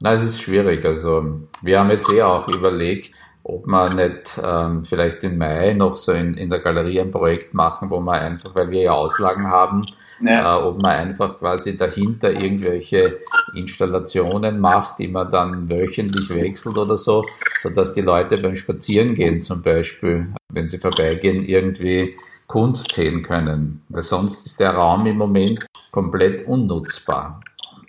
Na, 0.00 0.12
es 0.12 0.22
ist 0.22 0.42
schwierig. 0.42 0.84
Also 0.84 1.40
wir 1.62 1.78
haben 1.78 1.90
jetzt 1.90 2.12
eh 2.12 2.22
auch 2.22 2.48
überlegt, 2.48 3.12
ob 3.48 3.64
man 3.68 3.94
nicht 3.94 4.40
ähm, 4.42 4.84
vielleicht 4.84 5.22
im 5.22 5.38
Mai 5.38 5.72
noch 5.72 5.94
so 5.94 6.10
in, 6.10 6.34
in 6.34 6.50
der 6.50 6.58
Galerie 6.58 7.00
ein 7.00 7.12
Projekt 7.12 7.54
machen, 7.54 7.90
wo 7.90 8.00
man 8.00 8.18
einfach, 8.18 8.56
weil 8.56 8.70
wir 8.72 8.80
ja 8.82 8.92
Auslagen 8.92 9.48
haben, 9.48 9.82
ja. 10.20 10.58
äh, 10.58 10.62
ob 10.64 10.82
man 10.82 10.90
einfach 10.90 11.38
quasi 11.38 11.76
dahinter 11.76 12.32
irgendwelche 12.32 13.20
Installationen 13.54 14.58
macht, 14.58 14.98
die 14.98 15.06
man 15.06 15.30
dann 15.30 15.70
wöchentlich 15.70 16.28
wechselt 16.28 16.76
oder 16.76 16.96
so, 16.96 17.24
sodass 17.62 17.94
die 17.94 18.00
Leute 18.00 18.36
beim 18.38 18.56
Spazierengehen 18.56 19.40
zum 19.40 19.62
Beispiel, 19.62 20.26
wenn 20.48 20.68
sie 20.68 20.78
vorbeigehen, 20.78 21.44
irgendwie 21.44 22.16
Kunst 22.48 22.92
sehen 22.92 23.22
können. 23.22 23.84
Weil 23.90 24.02
sonst 24.02 24.44
ist 24.44 24.58
der 24.58 24.72
Raum 24.72 25.06
im 25.06 25.18
Moment 25.18 25.64
komplett 25.92 26.44
unnutzbar. 26.48 27.40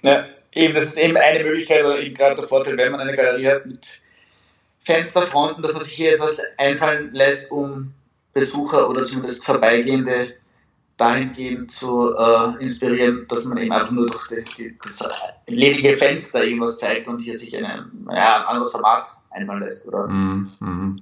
Ja, 0.06 0.24
eben, 0.54 0.76
das 0.76 0.84
ist 0.84 0.98
eben 0.98 1.18
eine 1.18 1.44
Möglichkeit, 1.44 1.84
oder 1.84 2.00
eben 2.00 2.14
gerade 2.14 2.36
der 2.36 2.44
Vorteil, 2.44 2.78
wenn 2.78 2.92
man 2.92 3.02
eine 3.02 3.18
Galerie 3.18 3.48
hat 3.48 3.66
mit 3.66 4.02
Fensterfronten, 4.88 5.62
dass 5.62 5.74
man 5.74 5.84
sich 5.84 5.94
hier 5.94 6.13
etwas 6.13 6.41
einfallen 6.58 7.13
lässt, 7.13 7.51
um 7.51 7.94
Besucher 8.34 8.89
oder 8.89 9.03
zumindest 9.03 9.44
Vorbeigehende 9.44 10.34
dahingehend 10.96 11.70
zu 11.70 12.15
äh, 12.15 12.63
inspirieren, 12.63 13.25
dass 13.27 13.46
man 13.46 13.58
eben 13.58 13.74
einfach 13.74 13.91
nur 13.91 14.08
durch 14.08 14.29
die, 14.29 14.44
die, 14.58 14.77
das 14.82 15.08
ledige 15.46 15.98
Fenster 15.98 16.44
irgendwas 16.44 16.77
zeigt 16.77 17.10
und 17.10 17.22
hier 17.22 17.38
sich 17.38 17.56
eine, 17.58 17.86
ja, 18.10 18.38
ein 18.38 18.46
anderes 18.48 18.72
Format 18.72 19.10
einfallen 19.29 19.63
lässt. 19.63 19.88
Oder? 19.89 20.07
Mm 20.07 20.51
-hmm. 20.62 21.01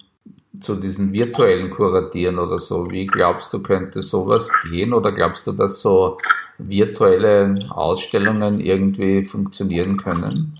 Zu 0.62 0.75
diesen 0.75 1.13
virtuellen 1.13 1.69
Kuratieren 1.69 2.39
oder 2.39 2.57
so, 2.57 2.89
wie 2.89 3.05
glaubst 3.05 3.53
du, 3.53 3.62
könnte 3.62 4.01
sowas 4.01 4.49
gehen 4.69 4.93
oder 4.93 5.12
glaubst 5.12 5.45
du, 5.45 5.51
dass 5.51 5.81
so 5.81 6.17
virtuelle 6.57 7.60
Ausstellungen 7.69 8.60
irgendwie 8.60 9.23
funktionieren 9.23 9.97
können? 9.97 10.57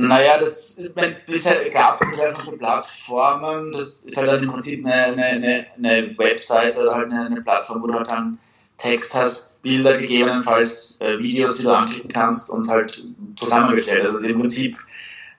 Naja, 0.00 0.38
das, 0.38 0.80
bisher 1.26 1.68
gab 1.70 2.00
es 2.00 2.20
einfach 2.20 2.44
so 2.44 2.56
Plattformen, 2.56 3.72
das 3.72 4.02
ist 4.02 4.16
halt 4.16 4.28
dann 4.28 4.44
im 4.44 4.48
Prinzip 4.48 4.86
eine, 4.86 5.24
eine, 5.24 5.66
eine 5.76 6.16
Website 6.16 6.78
oder 6.78 6.94
halt 6.94 7.10
eine, 7.10 7.26
eine, 7.26 7.42
Plattform, 7.42 7.82
wo 7.82 7.88
du 7.88 7.94
halt 7.94 8.08
dann 8.08 8.38
Text 8.76 9.12
hast, 9.12 9.60
Bilder 9.62 9.98
gegebenenfalls, 9.98 11.00
äh, 11.00 11.18
Videos, 11.18 11.56
die 11.56 11.64
du 11.64 11.72
anklicken 11.72 12.12
kannst 12.12 12.48
und 12.48 12.68
halt 12.68 13.02
zusammengestellt. 13.34 14.04
Also 14.04 14.18
im 14.18 14.38
Prinzip 14.38 14.78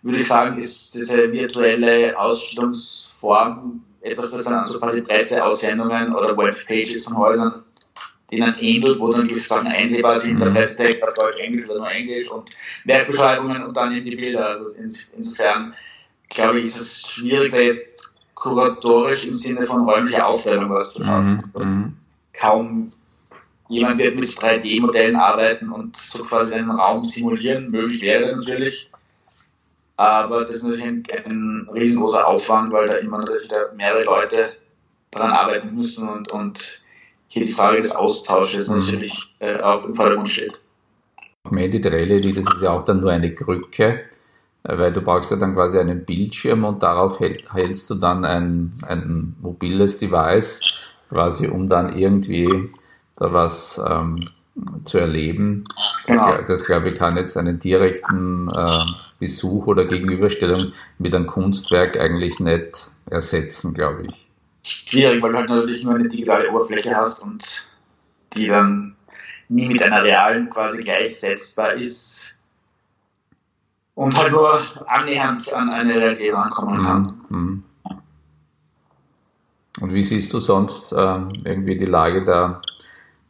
würde 0.02 0.20
ich 0.20 0.28
sagen, 0.28 0.58
ist 0.58 0.94
diese 0.94 1.32
virtuelle 1.32 2.20
Ausstellungsform 2.20 3.82
etwas, 4.02 4.32
das 4.32 4.44
dann 4.44 4.56
an 4.56 4.66
so 4.66 4.78
quasi 4.78 5.02
Presseaussendungen 5.02 6.14
oder 6.14 6.36
Webpages 6.36 7.06
von 7.06 7.18
Häusern 7.18 7.64
denen 8.32 8.56
ähnelt, 8.60 9.00
wo 9.00 9.12
dann 9.12 9.28
gewisse 9.28 9.50
Sachen 9.50 9.68
einsehbar 9.68 10.16
sind, 10.16 10.36
mhm. 10.36 10.40
der 10.40 10.52
Presstext 10.52 11.04
auf 11.04 11.14
Deutsch, 11.14 11.40
Englisch 11.40 11.70
oder 11.70 11.80
nur 11.80 11.92
Englisch 11.92 12.30
und 12.32 12.50
Werkbeschreibungen 12.86 13.64
und 13.64 13.76
dann 13.76 13.96
eben 13.96 14.06
die 14.06 14.16
Bilder. 14.16 14.48
Also 14.48 14.68
insofern 14.80 15.74
glaube 16.30 16.60
ich, 16.60 16.66
ist 16.66 16.80
es 16.80 17.02
schwierig, 17.02 17.52
da 17.52 17.60
jetzt 17.60 18.18
kuratorisch 18.36 19.26
im 19.26 19.36
Sinne 19.36 19.66
von 19.66 19.88
räumlicher 19.88 20.26
Aufteilung 20.26 20.70
was 20.70 20.94
zu 20.94 21.04
schaffen. 21.04 21.52
Mhm. 21.56 21.64
mhm. 21.64 21.94
Kaum 22.34 22.92
jemand 23.68 24.00
wird 24.00 24.16
mit 24.16 24.30
3D-Modellen 24.30 25.16
arbeiten 25.16 25.72
und 25.72 25.98
so 25.98 26.24
quasi 26.24 26.54
einen 26.54 26.72
Raum 26.72 27.04
simulieren. 27.04 27.70
Möglich 27.70 28.02
wäre 28.02 28.22
das 28.22 28.38
natürlich. 28.38 28.90
Aber 29.98 30.46
das 30.46 30.58
ist 30.58 30.64
natürlich 30.64 30.86
ein, 30.86 31.04
ein 31.26 31.68
riesengroßer 31.74 32.26
Aufwand, 32.26 32.72
weil 32.72 32.88
da 32.88 32.96
immer 32.96 33.18
natürlich 33.18 33.50
mehrere 33.76 34.04
Leute 34.06 34.54
daran 35.12 35.32
arbeiten 35.32 35.76
müssen 35.76 36.08
und, 36.08 36.32
und 36.32 36.82
hier 37.30 37.46
die 37.46 37.52
Frage 37.52 37.78
des 37.78 37.96
Austausches 37.96 38.68
mhm. 38.68 38.78
natürlich 38.78 39.36
äh, 39.40 39.60
auch 39.60 39.86
im 39.86 39.96
Vordergrund 39.96 40.30
steht. 40.30 40.60
Augmented 41.46 41.86
Reality, 41.86 42.34
das 42.34 42.54
ist 42.54 42.62
ja 42.62 42.72
auch 42.72 42.84
dann 42.84 43.00
nur 43.00 43.12
eine 43.12 43.34
Krücke, 43.34 44.02
weil 44.64 44.92
du 44.92 45.02
brauchst 45.02 45.32
ja 45.32 45.38
dann 45.38 45.54
quasi 45.54 45.80
einen 45.80 46.04
Bildschirm 46.04 46.66
und 46.66 46.84
darauf 46.84 47.20
hältst 47.20 47.90
du 47.90 47.96
dann 47.96 48.26
ein, 48.26 48.74
ein 48.86 49.36
mobiles 49.42 49.98
Device, 50.00 50.60
quasi 51.10 51.48
um 51.48 51.70
dann 51.70 51.98
irgendwie 51.98 52.48
da 53.16 53.32
was 53.32 53.80
ähm, 53.88 54.28
zu 54.84 54.98
erleben. 54.98 55.64
Genau. 56.08 56.36
Das, 56.38 56.48
das, 56.48 56.66
glaube 56.66 56.90
ich, 56.90 56.96
kann 56.96 57.16
jetzt 57.16 57.38
einen 57.38 57.60
direkten 57.60 58.50
äh, 58.50 58.84
Besuch 59.20 59.68
oder 59.68 59.86
Gegenüberstellung 59.86 60.74
mit 60.98 61.16
einem 61.16 61.28
Kunstwerk 61.28 61.98
eigentlich 61.98 62.40
nicht 62.40 62.90
ersetzen, 63.10 63.74
glaube 63.74 64.08
ich 64.08 64.29
schwierig, 64.64 65.22
weil 65.22 65.32
du 65.32 65.38
halt 65.38 65.50
natürlich 65.50 65.84
nur 65.84 65.96
eine 65.96 66.08
digitale 66.08 66.50
Oberfläche 66.50 66.96
hast 66.96 67.20
und 67.20 67.64
die 68.34 68.48
dann 68.48 68.96
nie 69.48 69.68
mit 69.68 69.84
einer 69.84 70.04
realen 70.04 70.50
quasi 70.50 70.84
gleichsetzbar 70.84 71.74
ist 71.74 72.38
und 73.96 74.18
halt 74.18 74.32
nur 74.32 74.62
annähernd 74.88 75.52
an 75.54 75.70
eine 75.72 75.96
Realität 75.96 76.34
rankommen 76.34 76.82
kann. 76.82 77.18
Mhm. 77.30 77.38
mhm. 77.38 77.64
Und 79.80 79.94
wie 79.94 80.04
siehst 80.04 80.34
du 80.34 80.40
sonst 80.40 80.92
äh, 80.92 81.20
irgendwie 81.46 81.78
die 81.78 81.86
Lage 81.86 82.26
der, 82.26 82.62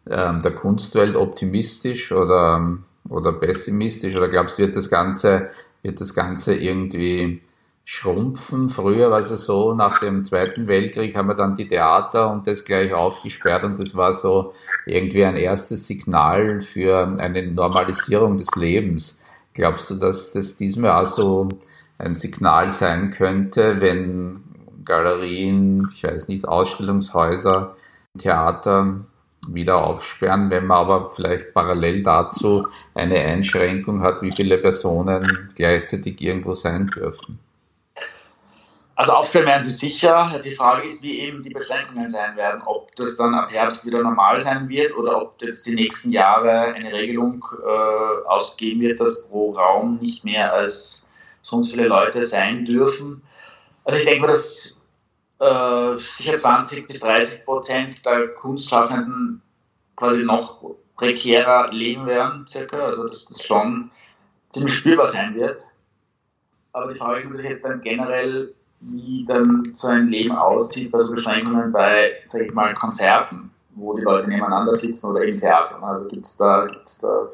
äh, 0.06 0.40
der 0.40 0.56
Kunstwelt 0.56 1.16
optimistisch 1.16 2.12
oder, 2.12 2.78
oder 3.08 3.34
pessimistisch? 3.34 4.16
Oder 4.16 4.30
glaubst 4.30 4.58
du, 4.58 4.64
wird 4.64 4.76
das 4.76 4.90
Ganze, 4.90 5.52
wird 5.84 6.02
das 6.02 6.14
Ganze 6.14 6.56
irgendwie 6.56 7.42
schrumpfen. 7.92 8.70
Früher 8.70 9.10
war 9.10 9.20
es 9.20 9.30
so, 9.46 9.74
nach 9.74 9.98
dem 9.98 10.24
Zweiten 10.24 10.68
Weltkrieg 10.68 11.16
haben 11.18 11.28
wir 11.28 11.34
dann 11.34 11.56
die 11.56 11.68
Theater 11.68 12.32
und 12.32 12.46
das 12.46 12.64
gleich 12.64 12.94
aufgesperrt 12.94 13.64
und 13.64 13.80
das 13.80 13.96
war 13.96 14.14
so 14.14 14.54
irgendwie 14.86 15.26
ein 15.26 15.36
erstes 15.36 15.88
Signal 15.88 16.62
für 16.62 17.16
eine 17.18 17.52
Normalisierung 17.52 18.38
des 18.38 18.50
Lebens. 18.56 19.20
Glaubst 19.56 19.90
du, 19.90 19.96
dass 19.96 20.32
das 20.32 20.56
diesmal 20.56 21.04
auch 21.04 21.08
so 21.08 21.50
ein 21.98 22.16
Signal 22.16 22.70
sein 22.70 23.10
könnte, 23.10 23.82
wenn 23.82 24.44
Galerien, 24.86 25.90
ich 25.92 26.04
weiß 26.04 26.28
nicht, 26.28 26.48
Ausstellungshäuser, 26.48 27.76
Theater 28.20 29.00
wieder 29.48 29.84
aufsperren, 29.84 30.52
wenn 30.52 30.68
man 30.68 30.78
aber 30.78 31.10
vielleicht 31.10 31.56
parallel 31.56 32.04
dazu 32.04 32.68
eine 32.94 33.18
Einschränkung 33.18 34.04
hat, 34.04 34.22
wie 34.22 34.32
viele 34.32 34.60
Personen 34.60 35.50
gleichzeitig 35.56 36.22
irgendwo 36.22 36.54
sein 36.54 36.86
dürfen? 36.86 37.40
Also 39.00 39.14
aufklären 39.14 39.46
werden 39.46 39.62
sie 39.62 39.72
sicher. 39.72 40.30
Die 40.44 40.52
Frage 40.52 40.86
ist, 40.86 41.02
wie 41.04 41.22
eben 41.22 41.42
die 41.42 41.52
Beschränkungen 41.52 42.10
sein 42.10 42.36
werden. 42.36 42.62
Ob 42.66 42.94
das 42.98 43.16
dann 43.16 43.34
ab 43.34 43.50
Herbst 43.50 43.86
wieder 43.86 44.04
normal 44.04 44.42
sein 44.42 44.68
wird 44.68 44.94
oder 44.98 45.22
ob 45.22 45.42
jetzt 45.42 45.66
die 45.66 45.74
nächsten 45.74 46.12
Jahre 46.12 46.74
eine 46.74 46.92
Regelung 46.92 47.42
äh, 47.66 48.28
ausgeben 48.28 48.82
wird, 48.82 49.00
dass 49.00 49.30
pro 49.30 49.54
Raum 49.54 50.00
nicht 50.02 50.26
mehr 50.26 50.52
als 50.52 51.10
sonst 51.44 51.72
viele 51.72 51.88
Leute 51.88 52.24
sein 52.24 52.66
dürfen. 52.66 53.22
Also 53.86 54.00
ich 54.00 54.04
denke 54.04 54.20
mal, 54.20 54.28
dass 54.28 54.76
äh, 55.40 55.98
sicher 55.98 56.36
20 56.36 56.86
bis 56.86 57.00
30 57.00 57.46
Prozent 57.46 58.06
der 58.06 58.28
Kunstschaffenden 58.34 59.42
quasi 59.96 60.26
noch 60.26 60.76
prekärer 60.98 61.72
leben 61.72 62.06
werden, 62.06 62.46
circa. 62.46 62.80
Also 62.80 63.08
dass 63.08 63.28
das 63.28 63.44
schon 63.44 63.92
ziemlich 64.50 64.76
spürbar 64.76 65.06
sein 65.06 65.36
wird. 65.36 65.62
Aber 66.74 66.92
die 66.92 67.00
Frage 67.00 67.20
ist 67.20 67.30
natürlich 67.30 67.52
jetzt 67.52 67.64
dann 67.64 67.82
generell, 67.82 68.54
wie 68.82 69.26
dann 69.28 69.70
so 69.74 69.90
ein 69.90 70.08
Leben 70.08 70.32
aussieht, 70.32 70.94
also 70.94 71.14
Beschränkungen 71.14 71.72
bei, 71.72 72.12
sag 72.26 72.44
ich 72.44 72.54
mal, 72.54 72.74
Konzerten, 72.74 73.52
wo 73.76 73.96
die 73.96 74.04
Leute 74.04 74.30
nebeneinander 74.30 74.74
sitzen 74.74 75.12
oder 75.12 75.24
im 75.26 75.40
Theater. 75.40 75.82
Also 75.84 76.08
gibt 76.08 76.26
es 76.26 76.38
da, 76.38 76.68
gibt's 76.68 77.00
da 77.00 77.28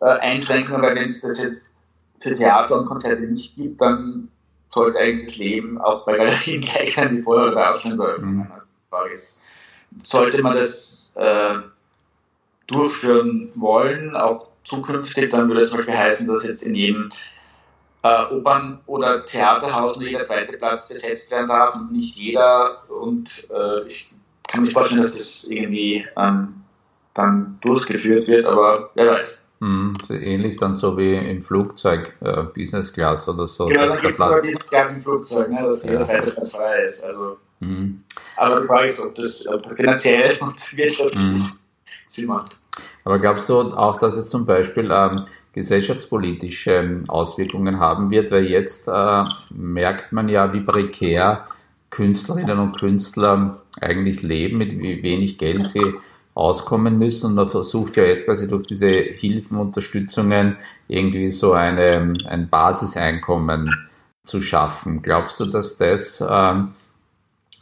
äh, 0.00 0.18
Einschränkungen, 0.20 0.82
weil 0.82 0.94
wenn 0.94 1.04
es 1.04 1.22
das 1.22 1.42
jetzt 1.42 1.88
für 2.20 2.34
Theater 2.34 2.80
und 2.80 2.86
Konzerte 2.86 3.22
nicht 3.22 3.56
gibt, 3.56 3.80
dann 3.80 4.28
sollte 4.68 4.98
eigentlich 4.98 5.26
das 5.26 5.36
Leben 5.36 5.80
auch 5.80 6.04
bei 6.04 6.16
Galerien 6.16 6.60
gleich 6.62 6.94
sein 6.94 7.16
wie 7.16 7.22
vorher 7.22 7.46
oder 7.46 7.54
bei 7.54 7.68
Ausstellungseröffnungen. 7.68 8.48
Mhm. 8.48 9.10
Ist, 9.10 9.42
sollte 10.02 10.42
man 10.42 10.54
das 10.54 11.14
äh, 11.16 11.54
durchführen 12.66 13.50
wollen, 13.54 14.14
auch 14.16 14.50
zukünftig, 14.64 15.30
dann 15.30 15.48
würde 15.48 15.62
es 15.62 15.70
zum 15.70 15.78
Beispiel 15.78 15.96
heißen, 15.96 16.28
dass 16.28 16.46
jetzt 16.46 16.66
in 16.66 16.74
jedem 16.74 17.08
äh, 18.02 18.34
Opern- 18.34 18.80
oder 18.86 19.24
Theaterhaus 19.24 19.96
nur 19.96 20.08
jeder 20.08 20.20
zweite 20.20 20.56
Platz 20.56 20.88
besetzt 20.88 21.30
werden 21.30 21.48
darf 21.48 21.74
und 21.74 21.92
nicht 21.92 22.16
jeder. 22.16 22.82
Und 22.88 23.48
äh, 23.50 23.86
ich 23.86 24.12
kann 24.46 24.62
mir 24.62 24.70
vorstellen, 24.70 25.02
dass 25.02 25.12
das 25.12 25.48
irgendwie 25.48 26.06
ähm, 26.16 26.54
dann 27.14 27.58
durchgeführt 27.60 28.28
wird, 28.28 28.46
aber 28.46 28.90
wer 28.94 29.12
weiß. 29.12 29.48
Mhm, 29.60 29.96
so 30.06 30.14
ähnlich 30.14 30.56
dann 30.56 30.76
so 30.76 30.96
wie 30.96 31.14
im 31.14 31.42
Flugzeug, 31.42 32.14
äh, 32.20 32.44
Business 32.54 32.92
Class 32.92 33.28
oder 33.28 33.46
so. 33.46 33.66
Genau, 33.66 33.88
dann 33.88 34.00
gibt 34.00 34.12
es 34.12 34.18
sogar 34.18 34.40
Business 34.40 34.66
Class 34.66 34.94
im 34.94 35.02
Flugzeug, 35.02 35.50
ne, 35.50 35.62
dass 35.62 35.84
jeder 35.84 36.00
zweite 36.00 36.30
Platz 36.30 36.52
frei 36.52 36.84
ist. 36.84 37.04
Also, 37.04 37.38
mhm. 37.58 38.04
Aber 38.36 38.60
die 38.60 38.66
Frage 38.68 38.86
ist, 38.86 39.00
ob 39.00 39.16
das, 39.16 39.48
ob 39.48 39.64
das 39.64 39.76
finanziell 39.76 40.38
und 40.40 40.76
wirtschaftlich 40.76 41.22
mhm. 41.22 41.52
Sinn 42.06 42.26
macht. 42.28 42.56
Aber 43.04 43.18
glaubst 43.18 43.48
du 43.48 43.58
auch, 43.58 43.98
dass 43.98 44.14
es 44.14 44.28
zum 44.28 44.46
Beispiel 44.46 44.90
ähm, 44.92 45.24
gesellschaftspolitische 45.58 46.72
ähm, 46.72 47.02
Auswirkungen 47.08 47.78
haben 47.78 48.10
wird, 48.10 48.30
weil 48.30 48.46
jetzt 48.46 48.88
äh, 48.88 49.24
merkt 49.52 50.12
man 50.12 50.28
ja, 50.28 50.52
wie 50.54 50.60
prekär 50.60 51.46
Künstlerinnen 51.90 52.58
und 52.58 52.78
Künstler 52.78 53.62
eigentlich 53.80 54.22
leben, 54.22 54.58
mit 54.58 54.78
wie 54.78 55.02
wenig 55.02 55.38
Geld 55.38 55.66
sie 55.68 55.94
auskommen 56.34 56.98
müssen. 56.98 57.26
Und 57.26 57.34
man 57.34 57.48
versucht 57.48 57.96
ja 57.96 58.04
jetzt 58.04 58.26
quasi 58.26 58.46
durch 58.46 58.66
diese 58.66 58.88
Hilfen, 58.88 59.58
Unterstützungen 59.58 60.56
irgendwie 60.86 61.28
so 61.28 61.52
eine, 61.52 62.14
ein 62.26 62.48
Basiseinkommen 62.48 63.68
zu 64.24 64.42
schaffen. 64.42 65.02
Glaubst 65.02 65.40
du, 65.40 65.46
dass 65.46 65.76
das 65.78 66.24
ähm, 66.28 66.74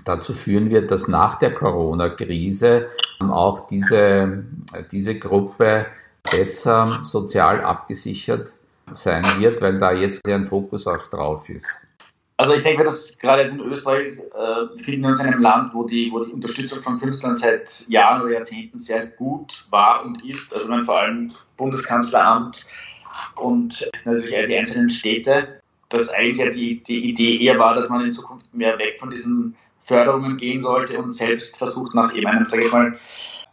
dazu 0.04 0.35
führen 0.35 0.70
wird, 0.70 0.90
dass 0.90 1.09
nach 1.09 1.37
der 1.37 1.54
Corona-Krise 1.54 2.88
auch 3.20 3.66
diese, 3.66 4.44
diese 4.90 5.18
Gruppe 5.18 5.87
besser 6.31 7.01
sozial 7.03 7.61
abgesichert 7.62 8.55
sein 8.91 9.25
wird, 9.39 9.61
weil 9.61 9.79
da 9.79 9.93
jetzt 9.93 10.27
ein 10.29 10.47
Fokus 10.47 10.87
auch 10.87 11.07
drauf 11.09 11.49
ist. 11.49 11.67
Also 12.39 12.55
ich 12.55 12.62
denke, 12.62 12.85
dass 12.85 13.19
gerade 13.19 13.43
jetzt 13.43 13.55
in 13.55 13.62
Österreich 13.62 14.09
äh, 14.35 14.77
befinden 14.77 15.03
wir 15.03 15.09
uns 15.09 15.25
in 15.25 15.33
einem 15.33 15.43
Land, 15.43 15.73
wo 15.73 15.85
die, 15.85 16.11
wo 16.12 16.23
die 16.23 16.33
Unterstützung 16.33 16.83
von 16.83 16.99
Künstlern 16.99 17.35
seit 17.35 17.89
Jahren 17.89 18.21
oder 18.21 18.35
Jahrzehnten 18.35 18.79
sehr 18.79 19.07
gut 19.07 19.65
war 19.71 20.05
und 20.05 20.23
ist. 20.23 20.53
Also 20.53 20.79
vor 20.83 20.99
allem 20.99 21.33
Bundeskanzleramt 21.57 22.67
und 23.37 23.91
natürlich 24.05 24.31
die 24.31 24.57
einzelnen 24.57 24.91
Städte, 24.91 25.61
dass 25.89 26.12
eigentlich 26.12 26.37
ja 26.37 26.51
die, 26.51 26.83
die 26.83 27.09
Idee 27.09 27.43
eher 27.43 27.59
war, 27.59 27.75
dass 27.75 27.89
man 27.89 28.05
in 28.05 28.12
Zukunft 28.12 28.53
mehr 28.53 28.79
weg 28.79 29.01
von 29.01 29.09
diesen 29.09 29.57
Förderungen 29.79 30.37
gehen 30.37 30.61
sollte 30.61 30.99
und 30.99 31.15
selbst 31.15 31.57
versucht 31.57 31.95
nach 31.95 32.15
eben 32.15 32.27
einem, 32.27 32.45
sage 32.45 32.65
ich 32.65 32.73
mal, 32.73 32.99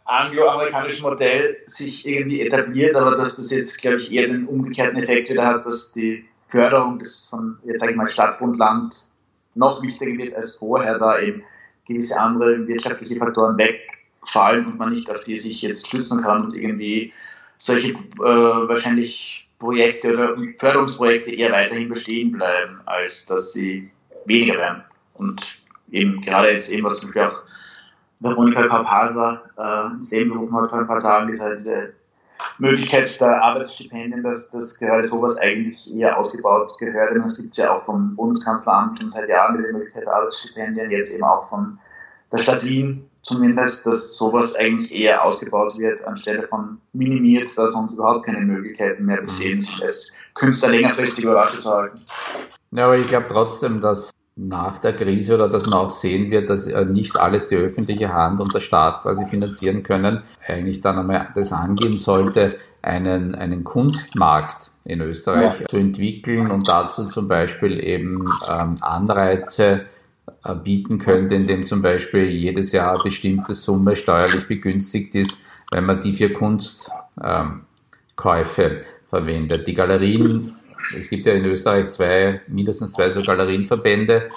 angloamerikanischen 0.04 1.02
Modell 1.02 1.56
sich 1.66 2.06
irgendwie 2.06 2.40
etabliert, 2.40 2.94
aber 2.94 3.16
dass 3.16 3.36
das 3.36 3.50
jetzt, 3.50 3.80
glaube 3.80 3.96
ich, 3.96 4.12
eher 4.12 4.28
den 4.28 4.46
umgekehrten 4.46 4.98
Effekt 4.98 5.30
wieder 5.30 5.46
hat, 5.46 5.64
dass 5.64 5.92
die 5.92 6.24
Förderung 6.48 6.98
des 6.98 7.28
von, 7.28 7.58
jetzt 7.64 7.80
sage 7.80 7.92
ich 7.92 7.96
mal, 7.96 8.08
Stadt, 8.08 8.38
Bund, 8.38 8.58
Land 8.58 9.06
noch 9.54 9.82
wichtiger 9.82 10.16
wird 10.18 10.34
als 10.34 10.56
vorher, 10.56 10.98
da 10.98 11.18
eben 11.20 11.42
gewisse 11.86 12.20
andere 12.20 12.66
wirtschaftliche 12.66 13.16
Faktoren 13.16 13.56
wegfallen 13.58 14.66
und 14.66 14.78
man 14.78 14.92
nicht 14.92 15.10
auf 15.10 15.22
die 15.24 15.36
sich 15.36 15.62
jetzt 15.62 15.88
stützen 15.88 16.22
kann 16.22 16.46
und 16.46 16.54
irgendwie 16.54 17.12
solche 17.58 17.92
äh, 17.92 17.98
wahrscheinlich 18.18 19.48
Projekte 19.58 20.12
oder 20.12 20.36
Förderungsprojekte 20.58 21.34
eher 21.34 21.52
weiterhin 21.52 21.88
bestehen 21.88 22.32
bleiben, 22.32 22.80
als 22.84 23.26
dass 23.26 23.52
sie 23.52 23.90
weniger 24.26 24.58
werden. 24.58 24.82
Und 25.14 25.58
eben 25.90 26.20
gerade 26.20 26.50
jetzt 26.50 26.72
eben, 26.72 26.84
was 26.84 27.00
zum 27.00 27.12
Beispiel 27.12 27.22
auch 27.22 27.42
Veronika 28.20 28.66
Karpasa 28.66 29.42
äh, 29.58 29.94
ins 29.94 30.10
Leben 30.12 30.32
gerufen 30.32 30.56
hat 30.56 30.68
vor 30.68 30.78
ein 30.78 30.86
paar 30.86 31.00
Tagen, 31.00 31.28
diese, 31.28 31.56
diese 31.56 31.92
Möglichkeit 32.58 33.20
der 33.20 33.42
Arbeitsstipendien, 33.42 34.22
dass, 34.22 34.50
dass 34.50 34.78
gerade 34.78 35.02
sowas 35.02 35.38
eigentlich 35.38 35.92
eher 35.94 36.18
ausgebaut 36.18 36.78
gehört. 36.78 37.12
Und 37.12 37.24
es 37.24 37.36
gibt 37.36 37.56
ja 37.56 37.76
auch 37.76 37.84
vom 37.84 38.14
Bundeskanzleramt 38.16 39.00
schon 39.00 39.10
seit 39.10 39.28
Jahren 39.28 39.56
die 39.56 39.72
Möglichkeit 39.72 40.04
der 40.04 40.14
Arbeitsstipendien, 40.14 40.90
jetzt 40.90 41.14
eben 41.14 41.24
auch 41.24 41.48
von 41.48 41.78
der 42.32 42.38
Stadt 42.38 42.64
Wien 42.64 43.08
zumindest, 43.22 43.86
dass 43.86 44.16
sowas 44.16 44.54
eigentlich 44.56 44.94
eher 44.94 45.24
ausgebaut 45.24 45.78
wird, 45.78 46.04
anstelle 46.04 46.46
von 46.46 46.80
minimiert, 46.92 47.48
da 47.56 47.66
sonst 47.66 47.94
überhaupt 47.94 48.26
keine 48.26 48.40
Möglichkeiten 48.40 49.06
mehr 49.06 49.20
bestehen, 49.22 49.60
sich 49.60 49.82
als 49.82 50.12
Künstler 50.34 50.70
längerfristig 50.70 51.24
über 51.24 51.34
Wasser 51.34 51.60
zu 51.60 51.70
halten. 51.70 52.00
Ja, 52.72 52.86
aber 52.86 52.98
ich 52.98 53.06
glaube 53.08 53.26
trotzdem, 53.28 53.80
dass 53.80 54.10
nach 54.36 54.78
der 54.78 54.94
Krise 54.94 55.34
oder 55.36 55.48
dass 55.48 55.66
man 55.66 55.74
auch 55.74 55.90
sehen 55.90 56.30
wird, 56.30 56.50
dass 56.50 56.66
äh, 56.66 56.84
nicht 56.84 57.16
alles 57.16 57.46
die 57.46 57.56
öffentliche 57.56 58.12
Hand 58.12 58.40
und 58.40 58.52
der 58.52 58.60
Staat 58.60 59.02
quasi 59.02 59.26
finanzieren 59.26 59.82
können, 59.82 60.22
eigentlich 60.46 60.80
dann 60.80 60.98
einmal 60.98 61.28
das 61.34 61.52
angehen 61.52 61.98
sollte, 61.98 62.56
einen, 62.82 63.34
einen 63.34 63.64
Kunstmarkt 63.64 64.70
in 64.84 65.00
Österreich 65.00 65.60
ja. 65.60 65.66
zu 65.66 65.76
entwickeln 65.76 66.50
und 66.50 66.68
dazu 66.68 67.06
zum 67.06 67.28
Beispiel 67.28 67.82
eben 67.82 68.24
ähm, 68.48 68.74
Anreize 68.80 69.86
äh, 70.44 70.54
bieten 70.54 70.98
könnte, 70.98 71.36
indem 71.36 71.64
zum 71.64 71.80
Beispiel 71.80 72.24
jedes 72.24 72.72
Jahr 72.72 72.94
eine 72.94 73.04
bestimmte 73.04 73.54
Summe 73.54 73.94
steuerlich 73.96 74.48
begünstigt 74.48 75.14
ist, 75.14 75.38
wenn 75.70 75.86
man 75.86 76.00
die 76.00 76.12
für 76.12 76.30
Kunstkäufe 76.30 77.62
ähm, 78.62 78.80
verwendet. 79.08 79.66
Die 79.66 79.74
Galerien 79.74 80.52
es 80.96 81.08
gibt 81.08 81.26
ja 81.26 81.32
in 81.32 81.44
Österreich 81.44 81.90
zwei, 81.90 82.40
mindestens 82.48 82.92
zwei 82.92 83.10
so 83.10 83.22
Galerienverbände. 83.22 84.30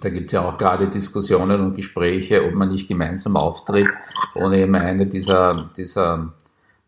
Da 0.00 0.08
gibt 0.08 0.26
es 0.26 0.32
ja 0.32 0.42
auch 0.42 0.58
gerade 0.58 0.88
Diskussionen 0.88 1.60
und 1.60 1.76
Gespräche, 1.76 2.44
ob 2.44 2.54
man 2.54 2.68
nicht 2.68 2.88
gemeinsam 2.88 3.36
auftritt. 3.36 3.88
Ohne 4.34 4.58
eben 4.58 4.74
eine 4.74 5.06
dieser, 5.06 5.70
dieser 5.76 6.32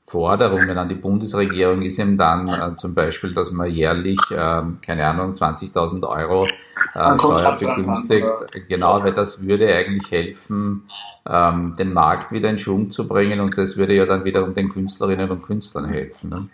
Forderungen 0.07 0.79
an 0.79 0.89
die 0.89 0.95
Bundesregierung 0.95 1.83
ist 1.83 1.99
eben 1.99 2.17
dann 2.17 2.49
äh, 2.49 2.77
zum 2.77 2.95
Beispiel, 2.95 3.35
dass 3.35 3.51
man 3.51 3.71
jährlich, 3.71 4.19
äh, 4.31 4.63
keine 4.85 5.05
Ahnung, 5.05 5.33
20.000 5.33 6.07
Euro 6.07 6.47
äh, 6.95 7.19
steuerbegünstigt. 7.19 8.69
Genau, 8.69 9.03
weil 9.03 9.13
das 9.13 9.43
würde 9.43 9.75
eigentlich 9.75 10.11
helfen, 10.13 10.89
ähm, 11.29 11.75
den 11.77 11.93
Markt 11.93 12.31
wieder 12.31 12.49
in 12.51 12.59
Schwung 12.59 12.91
zu 12.91 13.09
bringen 13.09 13.41
und 13.41 13.59
das 13.59 13.77
würde 13.77 13.95
ja 13.95 14.07
dann 14.07 14.25
wiederum 14.25 14.55
den 14.55 14.69
Künstlerinnen 14.69 15.29
und 15.29 15.43
Künstlern 15.43 15.87
helfen. 15.87 16.31
Ne? 16.31 16.49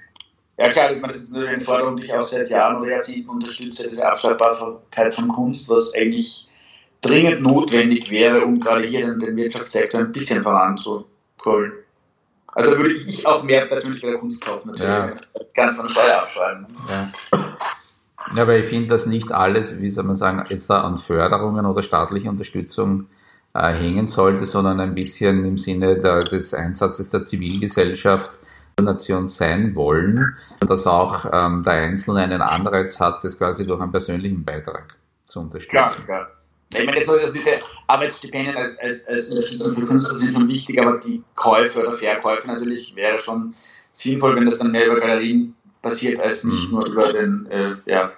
Ja 0.63 0.69
klar, 0.69 0.93
ich 0.93 1.01
meine, 1.01 1.13
das 1.13 1.23
ist 1.23 1.35
eine 1.35 1.61
Forderung, 1.61 1.97
die 1.97 2.05
ich 2.05 2.15
auch 2.15 2.23
seit 2.23 2.49
Jahren 2.49 2.81
oder 2.81 2.93
Jahrzehnten 2.93 3.29
unterstütze, 3.31 3.89
diese 3.89 4.07
Abschaltbarkeit 4.09 5.13
von 5.13 5.27
Kunst, 5.27 5.69
was 5.69 5.93
eigentlich 5.93 6.49
dringend 7.01 7.43
notwendig 7.43 8.13
wäre, 8.13 8.43
um 8.43 8.61
gerade 8.61 8.85
hier 8.85 9.07
den, 9.07 9.19
den 9.19 9.35
Wirtschaftssektor 9.35 9.99
ein 9.99 10.13
bisschen 10.13 10.45
voranzuholen. 10.45 11.73
Also 12.47 12.79
würde 12.79 12.95
ich 12.95 13.27
auch 13.27 13.43
mehr 13.43 13.67
persönlich 13.67 14.03
bei 14.03 14.11
der 14.11 14.21
Kunst 14.21 14.45
kaufen, 14.45 14.69
natürlich. 14.69 14.89
Ja. 14.89 15.17
Ganz 15.53 15.75
von 15.75 15.87
der 15.87 15.95
Steuer 15.95 16.19
abschreiben. 16.19 16.67
Ja. 16.89 17.11
ja, 18.37 18.43
aber 18.43 18.57
ich 18.57 18.67
finde, 18.67 18.87
dass 18.87 19.07
nicht 19.07 19.33
alles, 19.33 19.81
wie 19.81 19.91
soll 19.91 20.05
man 20.05 20.15
sagen, 20.15 20.47
jetzt 20.49 20.71
da 20.71 20.83
an 20.83 20.97
Förderungen 20.97 21.67
oder 21.67 21.83
staatliche 21.83 22.29
Unterstützung 22.29 23.09
äh, 23.53 23.73
hängen 23.73 24.07
sollte, 24.07 24.47
sondern 24.47 24.79
ein 24.79 24.95
bisschen 24.95 25.45
im 25.45 25.59
Sinne 25.59 25.99
der, 25.99 26.21
des 26.21 26.55
Einsatzes 26.55 27.11
der 27.11 27.25
Zivilgesellschaft 27.25 28.39
Nation 28.81 29.29
sein 29.29 29.75
wollen, 29.75 30.25
dass 30.61 30.87
auch 30.87 31.27
ähm, 31.33 31.63
der 31.63 31.75
Einzelne 31.75 32.21
einen 32.21 32.43
Anreiz 32.43 32.99
hat, 32.99 33.23
das 33.25 33.39
quasi 33.39 33.67
durch 33.67 33.81
einen 33.81 33.93
persönlichen 33.93 34.45
Beitrag 34.45 34.97
zu 35.25 35.41
unterstützen. 35.41 35.71
Klar, 35.71 35.95
klar. 36.05 36.29
Ich 36.75 36.87
meine, 36.87 37.03
so, 37.03 37.13
also 37.13 37.33
diese 37.33 37.59
Arbeitsstipendien 37.87 38.57
als, 38.57 38.79
als, 38.81 39.07
als 39.07 39.29
Unterstützung 39.29 39.77
für 39.77 39.87
Künstler 39.87 40.17
sind 40.17 40.33
schon 40.33 40.49
wichtig, 40.49 40.81
aber 40.81 40.99
die 40.99 41.23
Käufe 41.35 41.81
oder 41.81 41.93
Verkäufe 41.93 42.47
natürlich 42.47 42.97
wäre 42.97 43.19
schon 43.19 43.55
sinnvoll, 43.93 44.37
wenn 44.37 44.47
das 44.47 44.59
dann 44.59 44.71
mehr 44.71 44.87
über 44.87 44.99
Galerien 44.99 45.55
passiert, 45.83 46.21
als 46.21 46.45
nicht 46.45 46.69
mhm. 46.69 46.79
nur 46.79 46.87
über 46.87 47.13
den 47.13 47.47
äh, 47.51 47.75
ja, 47.85 48.13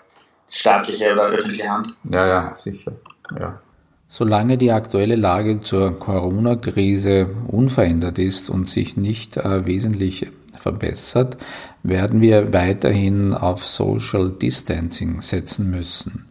staatliche 0.50 1.12
oder 1.12 1.30
öffentliche 1.30 1.68
Hand. 1.68 1.94
Ja, 2.04 2.26
ja, 2.26 2.58
sicher. 2.58 2.92
Ja. 3.38 3.60
Solange 4.08 4.56
die 4.56 4.70
aktuelle 4.70 5.16
Lage 5.16 5.60
zur 5.60 5.98
Corona-Krise 5.98 7.26
unverändert 7.48 8.20
ist 8.20 8.48
und 8.48 8.68
sich 8.68 8.96
nicht 8.96 9.36
äh, 9.36 9.66
wesentlich 9.66 10.30
verbessert, 10.64 11.36
werden 11.82 12.20
wir 12.22 12.52
weiterhin 12.54 13.34
auf 13.34 13.64
Social 13.64 14.30
Distancing 14.30 15.20
setzen 15.20 15.70
müssen. 15.70 16.24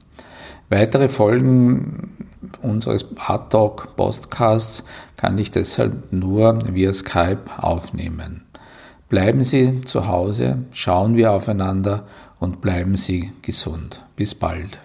Weitere 0.70 1.08
Folgen 1.08 2.10
unseres 2.64 3.06
Art 3.16 3.52
Talk 3.52 3.96
Podcasts 3.96 4.84
kann 5.18 5.38
ich 5.38 5.52
deshalb 5.52 6.12
nur 6.12 6.58
via 6.74 6.94
Skype 6.94 7.44
aufnehmen. 7.58 8.44
Bleiben 9.08 9.44
Sie 9.44 9.82
zu 9.82 10.08
Hause, 10.08 10.58
schauen 10.72 11.16
wir 11.16 11.32
aufeinander 11.32 12.08
und 12.40 12.60
bleiben 12.60 12.96
Sie 12.96 13.32
gesund. 13.44 14.02
Bis 14.16 14.34
bald. 14.34 14.80